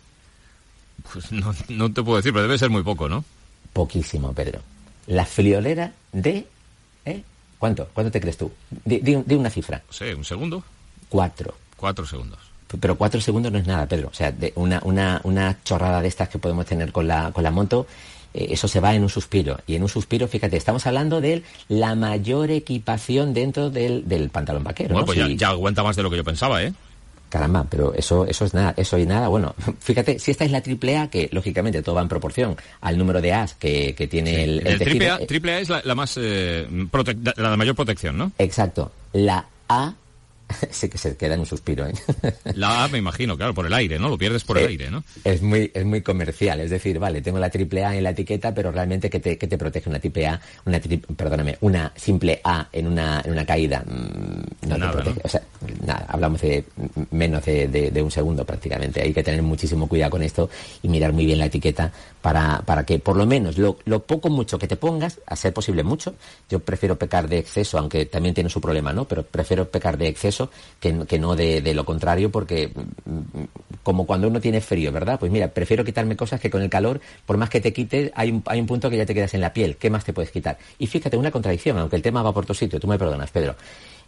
Pues 1.10 1.32
no, 1.32 1.92
te 1.92 2.02
puedo 2.02 2.18
decir, 2.18 2.32
pero 2.32 2.42
debe 2.42 2.58
ser 2.58 2.70
muy 2.70 2.82
poco, 2.82 3.08
¿no? 3.08 3.24
Poquísimo, 3.72 4.34
Pedro. 4.34 4.60
La 5.06 5.24
friolera 5.24 5.92
de... 6.12 6.46
¿eh? 7.06 7.22
¿Cuánto? 7.58 7.88
¿Cuánto 7.94 8.12
te 8.12 8.20
crees 8.20 8.36
tú? 8.36 8.52
Di, 8.84 9.16
una 9.34 9.50
cifra. 9.50 9.82
Sí, 9.90 10.04
un 10.04 10.24
segundo. 10.24 10.62
Cuatro. 11.08 11.56
Cuatro 11.76 12.06
segundos. 12.06 12.45
Pero 12.80 12.96
cuatro 12.96 13.20
segundos 13.20 13.52
no 13.52 13.58
es 13.58 13.66
nada, 13.66 13.86
Pedro. 13.86 14.08
O 14.08 14.14
sea, 14.14 14.32
de 14.32 14.52
una, 14.56 14.80
una, 14.84 15.20
una 15.24 15.62
chorrada 15.62 16.02
de 16.02 16.08
estas 16.08 16.28
que 16.28 16.38
podemos 16.38 16.66
tener 16.66 16.92
con 16.92 17.06
la, 17.06 17.30
con 17.32 17.44
la 17.44 17.50
moto, 17.50 17.86
eh, 18.34 18.48
eso 18.50 18.68
se 18.68 18.80
va 18.80 18.94
en 18.94 19.02
un 19.02 19.08
suspiro. 19.08 19.58
Y 19.66 19.76
en 19.76 19.82
un 19.82 19.88
suspiro, 19.88 20.28
fíjate, 20.28 20.56
estamos 20.56 20.86
hablando 20.86 21.20
de 21.20 21.42
la 21.68 21.94
mayor 21.94 22.50
equipación 22.50 23.32
dentro 23.32 23.70
del, 23.70 24.08
del 24.08 24.30
pantalón 24.30 24.64
vaquero. 24.64 24.94
Bueno, 24.94 25.06
pues 25.06 25.38
ya, 25.38 25.48
aguanta 25.48 25.82
más 25.82 25.96
de 25.96 26.02
lo 26.02 26.10
que 26.10 26.16
yo 26.16 26.24
pensaba, 26.24 26.62
¿eh? 26.62 26.72
Caramba, 27.28 27.66
pero 27.68 27.92
eso, 27.94 28.24
eso 28.24 28.44
es 28.44 28.54
nada, 28.54 28.74
eso 28.76 28.98
y 28.98 29.06
nada. 29.06 29.28
Bueno, 29.28 29.54
fíjate, 29.80 30.18
si 30.18 30.30
esta 30.30 30.44
es 30.44 30.50
la 30.50 30.60
triple 30.60 30.96
A, 30.96 31.08
que 31.08 31.28
lógicamente 31.32 31.82
todo 31.82 31.94
va 31.94 32.02
en 32.02 32.08
proporción 32.08 32.56
al 32.80 32.98
número 32.98 33.20
de 33.20 33.32
A's 33.32 33.54
que, 33.54 33.94
que 33.94 34.06
tiene 34.06 34.44
el, 34.44 34.66
el, 34.66 34.78
triple, 34.78 35.10
a, 35.10 35.18
triple 35.26 35.54
A 35.54 35.60
es 35.60 35.68
la, 35.68 35.94
más, 35.94 36.16
eh, 36.20 36.66
la 37.36 37.50
de 37.50 37.56
mayor 37.56 37.74
protección, 37.74 38.18
¿no? 38.18 38.32
Exacto. 38.38 38.92
La 39.12 39.46
A 39.68 39.94
sí 40.70 40.88
que 40.88 40.98
se 40.98 41.16
queda 41.16 41.34
en 41.34 41.40
un 41.40 41.46
suspiro. 41.46 41.86
¿eh? 41.86 41.92
La 42.54 42.84
A 42.84 42.88
me 42.88 42.98
imagino, 42.98 43.36
claro, 43.36 43.54
por 43.54 43.66
el 43.66 43.72
aire, 43.72 43.98
¿no? 43.98 44.08
Lo 44.08 44.18
pierdes 44.18 44.44
por 44.44 44.58
el 44.58 44.68
aire, 44.68 44.90
¿no? 44.90 45.02
Es 45.24 45.42
muy, 45.42 45.70
es 45.74 45.84
muy 45.84 46.02
comercial, 46.02 46.60
es 46.60 46.70
decir, 46.70 46.98
vale, 46.98 47.20
tengo 47.20 47.38
la 47.38 47.50
triple 47.50 47.84
A 47.84 47.96
en 47.96 48.04
la 48.04 48.10
etiqueta, 48.10 48.54
pero 48.54 48.70
realmente 48.70 49.10
¿qué 49.10 49.20
te, 49.20 49.38
qué 49.38 49.46
te 49.46 49.58
protege 49.58 49.88
una 49.88 49.98
triple 49.98 50.26
A, 50.26 50.40
una 50.64 50.80
perdóname, 51.16 51.58
una 51.60 51.92
simple 51.96 52.40
A 52.44 52.68
en 52.72 52.86
una, 52.86 53.22
en 53.24 53.32
una 53.32 53.44
caída? 53.44 53.82
Mm, 53.86 54.68
no 54.68 54.76
te 54.78 54.88
protege. 54.92 55.20
O 55.24 55.28
sea, 55.28 55.42
nada, 55.84 56.06
hablamos 56.08 56.40
de 56.40 56.64
menos 57.10 57.44
de, 57.44 57.68
de, 57.68 58.02
un 58.02 58.10
segundo 58.10 58.44
prácticamente. 58.44 59.02
Hay 59.02 59.12
que 59.12 59.22
tener 59.22 59.42
muchísimo 59.42 59.88
cuidado 59.88 60.12
con 60.12 60.22
esto 60.22 60.48
y 60.82 60.88
mirar 60.88 61.12
muy 61.12 61.26
bien 61.26 61.38
la 61.38 61.46
etiqueta 61.46 61.92
para, 62.22 62.62
para 62.64 62.84
que 62.84 62.98
por 62.98 63.16
lo 63.16 63.26
menos 63.26 63.58
lo, 63.58 63.78
lo 63.84 64.02
poco 64.04 64.28
mucho 64.28 64.58
que 64.58 64.68
te 64.68 64.76
pongas, 64.76 65.20
a 65.26 65.34
ser 65.34 65.52
posible 65.52 65.82
mucho, 65.82 66.14
yo 66.48 66.60
prefiero 66.60 66.96
pecar 66.96 67.28
de 67.28 67.38
exceso, 67.38 67.78
aunque 67.78 68.06
también 68.06 68.34
tiene 68.34 68.50
su 68.50 68.60
problema, 68.60 68.92
¿no? 68.92 69.06
Pero 69.06 69.24
prefiero 69.24 69.68
pecar 69.68 69.98
de 69.98 70.08
exceso 70.08 70.35
que, 70.80 71.18
no 71.18 71.36
de, 71.36 71.74
lo 71.74 71.84
contrario, 71.84 72.30
porque 72.30 72.68
mm, 72.68 73.44
como 73.82 74.06
cuando 74.06 74.28
uno 74.28 74.40
tiene 74.40 74.60
frío, 74.60 74.92
¿verdad? 74.92 75.18
Pues 75.18 75.32
mira, 75.32 75.48
prefiero 75.48 75.84
quitarme 75.84 76.16
cosas 76.16 76.40
que 76.40 76.50
con 76.50 76.62
el 76.62 76.70
calor, 76.70 77.00
por 77.24 77.36
más 77.36 77.50
que 77.50 77.60
te 77.60 77.72
quites, 77.72 78.10
hay 78.14 78.30
un, 78.30 78.42
hay 78.46 78.60
un 78.60 78.66
punto 78.66 78.90
que 78.90 78.96
ya 78.96 79.06
te 79.06 79.14
quedas 79.14 79.34
en 79.34 79.40
la 79.40 79.52
piel. 79.52 79.76
¿Qué 79.76 79.90
más 79.90 80.04
te 80.04 80.12
puedes 80.12 80.30
quitar? 80.30 80.58
Y 80.78 80.86
fíjate, 80.86 81.16
una 81.16 81.30
contradicción, 81.30 81.78
aunque 81.78 81.96
el 81.96 82.02
tema 82.02 82.22
va 82.22 82.32
por 82.32 82.46
tu 82.46 82.54
sitio, 82.54 82.80
tú 82.80 82.86
me 82.86 82.98
perdonas, 82.98 83.30
Pedro. 83.30 83.56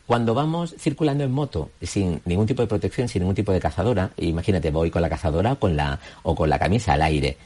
Cuando 0.08 0.32
vamos 0.32 0.74
circulando 0.78 1.22
en 1.22 1.30
moto 1.30 1.70
sin 1.82 2.22
ningún 2.24 2.46
tipo 2.46 2.62
de 2.62 2.68
protección, 2.68 3.08
sin 3.08 3.20
ningún 3.20 3.34
tipo 3.34 3.52
de 3.52 3.60
cazadora, 3.60 4.10
imagínate, 4.16 4.70
voy 4.70 4.90
con 4.90 5.02
la 5.02 5.10
cazadora 5.10 5.56
con 5.56 5.76
la, 5.76 6.00
o 6.22 6.34
con 6.34 6.48
la 6.48 6.58
camisa 6.58 6.94
al 6.94 7.02
aire. 7.02 7.36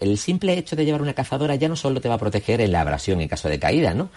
El 0.00 0.16
simple 0.16 0.54
hecho 0.54 0.74
de 0.74 0.86
llevar 0.86 1.02
una 1.02 1.12
cazadora 1.12 1.54
ya 1.56 1.68
no 1.68 1.76
solo 1.76 2.00
te 2.00 2.08
va 2.08 2.14
a 2.14 2.18
proteger 2.18 2.62
en 2.62 2.72
la 2.72 2.80
abrasión 2.80 3.20
en 3.20 3.28
caso 3.28 3.50
de 3.50 3.58
caída, 3.58 3.92
¿no? 3.92 4.08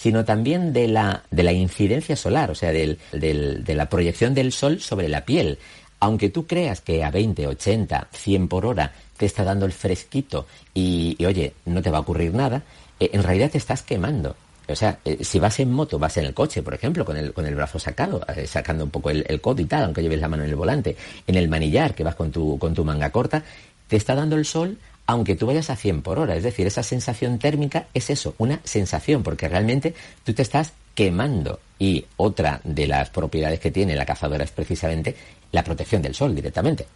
Sino 0.00 0.24
también 0.24 0.72
de 0.72 0.88
la, 0.88 1.24
de 1.30 1.42
la 1.42 1.52
incidencia 1.52 2.16
solar, 2.16 2.50
o 2.50 2.54
sea, 2.54 2.72
del, 2.72 2.98
de 3.12 3.74
la 3.74 3.90
proyección 3.90 4.32
del 4.32 4.50
sol 4.50 4.80
sobre 4.80 5.10
la 5.10 5.26
piel. 5.26 5.58
Aunque 5.98 6.30
tú 6.30 6.46
creas 6.46 6.80
que 6.80 7.04
a 7.04 7.10
20, 7.10 7.46
80, 7.46 8.08
100 8.10 8.48
por 8.48 8.64
hora 8.64 8.94
te 9.18 9.26
está 9.26 9.44
dando 9.44 9.66
el 9.66 9.72
fresquito 9.72 10.46
y, 10.72 11.22
oye, 11.26 11.52
no 11.66 11.82
te 11.82 11.90
va 11.90 11.98
a 11.98 12.00
ocurrir 12.00 12.32
nada, 12.32 12.62
eh, 12.98 13.10
en 13.12 13.22
realidad 13.22 13.50
te 13.50 13.58
estás 13.58 13.82
quemando. 13.82 14.36
O 14.66 14.74
sea, 14.74 15.00
eh, 15.04 15.18
si 15.22 15.38
vas 15.38 15.60
en 15.60 15.70
moto, 15.70 15.98
vas 15.98 16.16
en 16.16 16.24
el 16.24 16.32
coche, 16.32 16.62
por 16.62 16.72
ejemplo, 16.72 17.04
con 17.04 17.18
el, 17.18 17.34
con 17.34 17.44
el 17.44 17.54
brazo 17.54 17.78
sacado, 17.78 18.24
eh, 18.34 18.46
sacando 18.46 18.84
un 18.84 18.90
poco 18.90 19.10
el, 19.10 19.26
el 19.28 19.42
codo 19.42 19.60
y 19.60 19.66
tal, 19.66 19.84
aunque 19.84 20.00
lleves 20.00 20.20
la 20.20 20.28
mano 20.28 20.44
en 20.44 20.48
el 20.48 20.56
volante, 20.56 20.96
en 21.26 21.34
el 21.34 21.50
manillar, 21.50 21.94
que 21.94 22.04
vas 22.04 22.14
con 22.14 22.30
tu, 22.30 22.58
con 22.58 22.72
tu 22.72 22.86
manga 22.86 23.10
corta, 23.10 23.42
te 23.86 23.96
está 23.96 24.14
dando 24.14 24.36
el 24.36 24.46
sol 24.46 24.78
aunque 25.10 25.34
tú 25.34 25.46
vayas 25.46 25.70
a 25.70 25.76
100 25.76 26.02
por 26.02 26.20
hora. 26.20 26.36
Es 26.36 26.44
decir, 26.44 26.68
esa 26.68 26.84
sensación 26.84 27.40
térmica 27.40 27.88
es 27.94 28.10
eso, 28.10 28.36
una 28.38 28.60
sensación, 28.62 29.24
porque 29.24 29.48
realmente 29.48 29.92
tú 30.22 30.32
te 30.32 30.42
estás 30.42 30.72
quemando. 30.94 31.58
Y 31.80 32.04
otra 32.16 32.60
de 32.62 32.86
las 32.86 33.10
propiedades 33.10 33.58
que 33.58 33.72
tiene 33.72 33.96
la 33.96 34.06
cazadora 34.06 34.44
es 34.44 34.52
precisamente 34.52 35.16
la 35.50 35.64
protección 35.64 36.00
del 36.00 36.14
sol 36.14 36.32
directamente. 36.32 36.86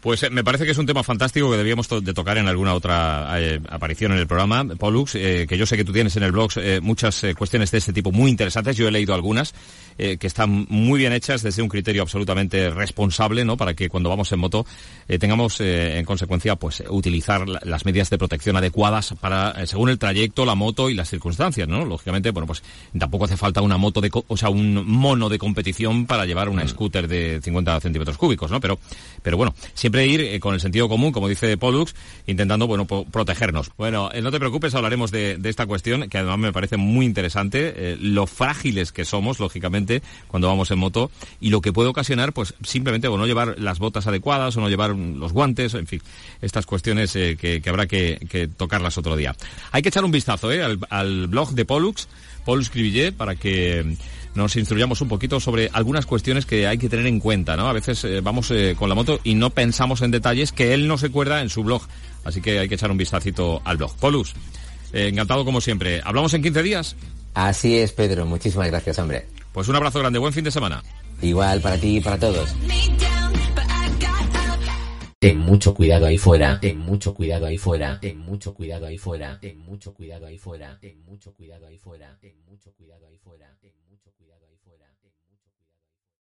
Pues 0.00 0.22
eh, 0.24 0.30
me 0.30 0.44
parece 0.44 0.66
que 0.66 0.72
es 0.72 0.78
un 0.78 0.84
tema 0.84 1.02
fantástico 1.02 1.50
que 1.50 1.56
debíamos 1.56 1.88
de 1.88 2.12
tocar 2.12 2.36
en 2.36 2.48
alguna 2.48 2.74
otra 2.74 3.28
eh, 3.40 3.60
aparición 3.70 4.12
en 4.12 4.18
el 4.18 4.26
programa. 4.26 4.64
Pollux, 4.78 5.14
eh, 5.14 5.46
que 5.48 5.56
yo 5.56 5.64
sé 5.64 5.78
que 5.78 5.84
tú 5.84 5.92
tienes 5.92 6.14
en 6.16 6.22
el 6.22 6.32
blog 6.32 6.50
muchas 6.82 7.24
cuestiones 7.36 7.70
de 7.70 7.78
este 7.78 7.94
tipo 7.94 8.12
muy 8.12 8.30
interesantes. 8.30 8.76
Yo 8.76 8.86
he 8.86 8.90
leído 8.90 9.14
algunas 9.14 9.54
que 9.96 10.26
están 10.26 10.66
muy 10.68 10.98
bien 10.98 11.12
hechas 11.12 11.42
desde 11.42 11.62
un 11.62 11.68
criterio 11.68 12.02
absolutamente 12.02 12.70
responsable, 12.70 13.44
¿no? 13.44 13.56
Para 13.56 13.74
que 13.74 13.88
cuando 13.88 14.08
vamos 14.08 14.30
en 14.32 14.38
moto 14.38 14.66
tengamos 15.18 15.60
en 15.60 16.04
consecuencia, 16.04 16.56
pues 16.56 16.82
utilizar 16.88 17.48
las 17.48 17.84
medidas 17.84 18.10
de 18.10 18.18
protección 18.18 18.56
adecuadas 18.56 19.14
para 19.20 19.66
según 19.66 19.88
el 19.88 19.98
trayecto, 19.98 20.44
la 20.44 20.54
moto 20.54 20.90
y 20.90 20.94
las 20.94 21.08
circunstancias, 21.08 21.68
¿no? 21.68 21.84
Lógicamente, 21.84 22.30
bueno, 22.30 22.46
pues 22.46 22.62
tampoco 22.98 23.24
hace 23.24 23.36
falta 23.36 23.62
una 23.62 23.76
moto 23.76 24.00
de, 24.00 24.10
o 24.12 24.36
sea, 24.36 24.48
un 24.48 24.86
mono 24.86 25.28
de 25.28 25.38
competición 25.38 26.06
para 26.06 26.24
llevar 26.26 26.48
una 26.48 26.64
mm. 26.64 26.68
scooter 26.68 27.08
de 27.08 27.40
50 27.42 27.80
centímetros 27.80 28.16
cúbicos, 28.18 28.50
¿no? 28.50 28.60
Pero, 28.60 28.78
pero 29.22 29.36
bueno, 29.36 29.54
siempre 29.74 30.06
ir 30.06 30.20
eh, 30.20 30.40
con 30.40 30.54
el 30.54 30.60
sentido 30.60 30.88
común, 30.88 31.12
como 31.12 31.28
dice 31.28 31.56
Pollux, 31.56 31.94
intentando, 32.26 32.66
bueno, 32.66 32.86
protegernos. 32.86 33.70
Bueno, 33.76 34.10
eh, 34.12 34.22
no 34.22 34.30
te 34.30 34.38
preocupes, 34.38 34.74
hablaremos 34.74 35.10
de, 35.10 35.38
esta 35.44 35.66
cuestión, 35.66 36.08
que 36.08 36.18
además 36.18 36.38
me 36.38 36.52
parece 36.52 36.76
muy 36.76 37.06
interesante, 37.06 37.72
eh, 37.76 37.96
lo 37.98 38.26
frágiles 38.26 38.92
que 38.92 39.04
somos, 39.04 39.40
lógicamente, 39.40 39.85
cuando 40.28 40.48
vamos 40.48 40.70
en 40.70 40.78
moto, 40.78 41.10
y 41.40 41.50
lo 41.50 41.60
que 41.60 41.72
puede 41.72 41.88
ocasionar, 41.88 42.32
pues, 42.32 42.54
simplemente, 42.62 43.08
o 43.08 43.16
no 43.16 43.26
llevar 43.26 43.56
las 43.58 43.78
botas 43.78 44.06
adecuadas, 44.06 44.56
o 44.56 44.60
no 44.60 44.68
llevar 44.68 44.90
los 44.90 45.32
guantes, 45.32 45.74
en 45.74 45.86
fin, 45.86 46.02
estas 46.40 46.66
cuestiones 46.66 47.12
que, 47.12 47.62
habrá 47.66 47.86
que, 47.86 48.50
tocarlas 48.56 48.98
otro 48.98 49.16
día. 49.16 49.34
Hay 49.72 49.82
que 49.82 49.88
echar 49.88 50.04
un 50.04 50.10
vistazo, 50.10 50.48
al, 50.48 50.78
al 50.90 51.26
blog 51.28 51.52
de 51.52 51.64
Pollux, 51.64 52.08
Pollux 52.44 52.70
Cribillet, 52.70 53.12
para 53.12 53.34
que 53.34 53.96
nos 54.36 54.54
instruyamos 54.56 55.00
un 55.00 55.08
poquito 55.08 55.40
sobre 55.40 55.70
algunas 55.72 56.06
cuestiones 56.06 56.46
que 56.46 56.66
hay 56.66 56.78
que 56.78 56.88
tener 56.88 57.06
en 57.06 57.18
cuenta, 57.18 57.56
¿no? 57.56 57.68
A 57.68 57.72
veces 57.72 58.04
eh, 58.04 58.20
vamos 58.20 58.50
eh, 58.50 58.76
con 58.78 58.88
la 58.88 58.94
moto 58.94 59.18
y 59.24 59.34
no 59.34 59.50
pensamos 59.50 60.02
en 60.02 60.10
detalles 60.10 60.52
que 60.52 60.74
él 60.74 60.86
no 60.86 60.98
se 60.98 61.06
acuerda 61.06 61.40
en 61.40 61.48
su 61.48 61.64
blog. 61.64 61.82
Así 62.24 62.40
que 62.40 62.58
hay 62.58 62.68
que 62.68 62.74
echar 62.74 62.90
un 62.90 62.98
vistacito 62.98 63.62
al 63.64 63.78
blog. 63.78 63.96
Polus, 63.96 64.34
eh, 64.92 65.08
encantado 65.08 65.44
como 65.44 65.60
siempre. 65.60 66.00
¿Hablamos 66.04 66.34
en 66.34 66.42
15 66.42 66.62
días? 66.62 66.96
Así 67.36 67.78
es, 67.78 67.92
Pedro. 67.92 68.24
Muchísimas 68.24 68.68
gracias, 68.68 68.98
hombre. 68.98 69.26
Pues 69.52 69.68
un 69.68 69.76
abrazo 69.76 69.98
grande. 69.98 70.18
Buen 70.18 70.32
fin 70.32 70.42
de 70.42 70.50
semana. 70.50 70.82
Igual 71.20 71.60
para 71.60 71.76
ti 71.76 71.98
y 71.98 72.00
para 72.00 72.18
todos. 72.18 72.56
Ten 75.18 75.38
mucho 75.38 75.74
cuidado 75.74 76.06
ahí 76.06 76.16
fuera, 76.16 76.58
ten 76.60 76.78
mucho 76.78 77.14
cuidado 77.14 77.46
ahí 77.46 77.58
fuera, 77.58 78.00
ten 78.00 78.18
mucho 78.18 78.54
cuidado 78.54 78.86
ahí 78.86 78.96
fuera, 78.96 79.38
ten 79.40 79.58
mucho 79.58 79.92
cuidado 79.92 80.26
ahí 80.26 80.38
fuera, 80.38 80.78
ten 80.80 81.04
mucho 81.04 81.34
cuidado 81.34 81.66
ahí 81.66 81.78
fuera, 81.78 82.18
ten 82.20 82.34
mucho 82.46 82.72
cuidado 82.72 83.06
ahí 83.06 83.18
fuera, 83.18 83.55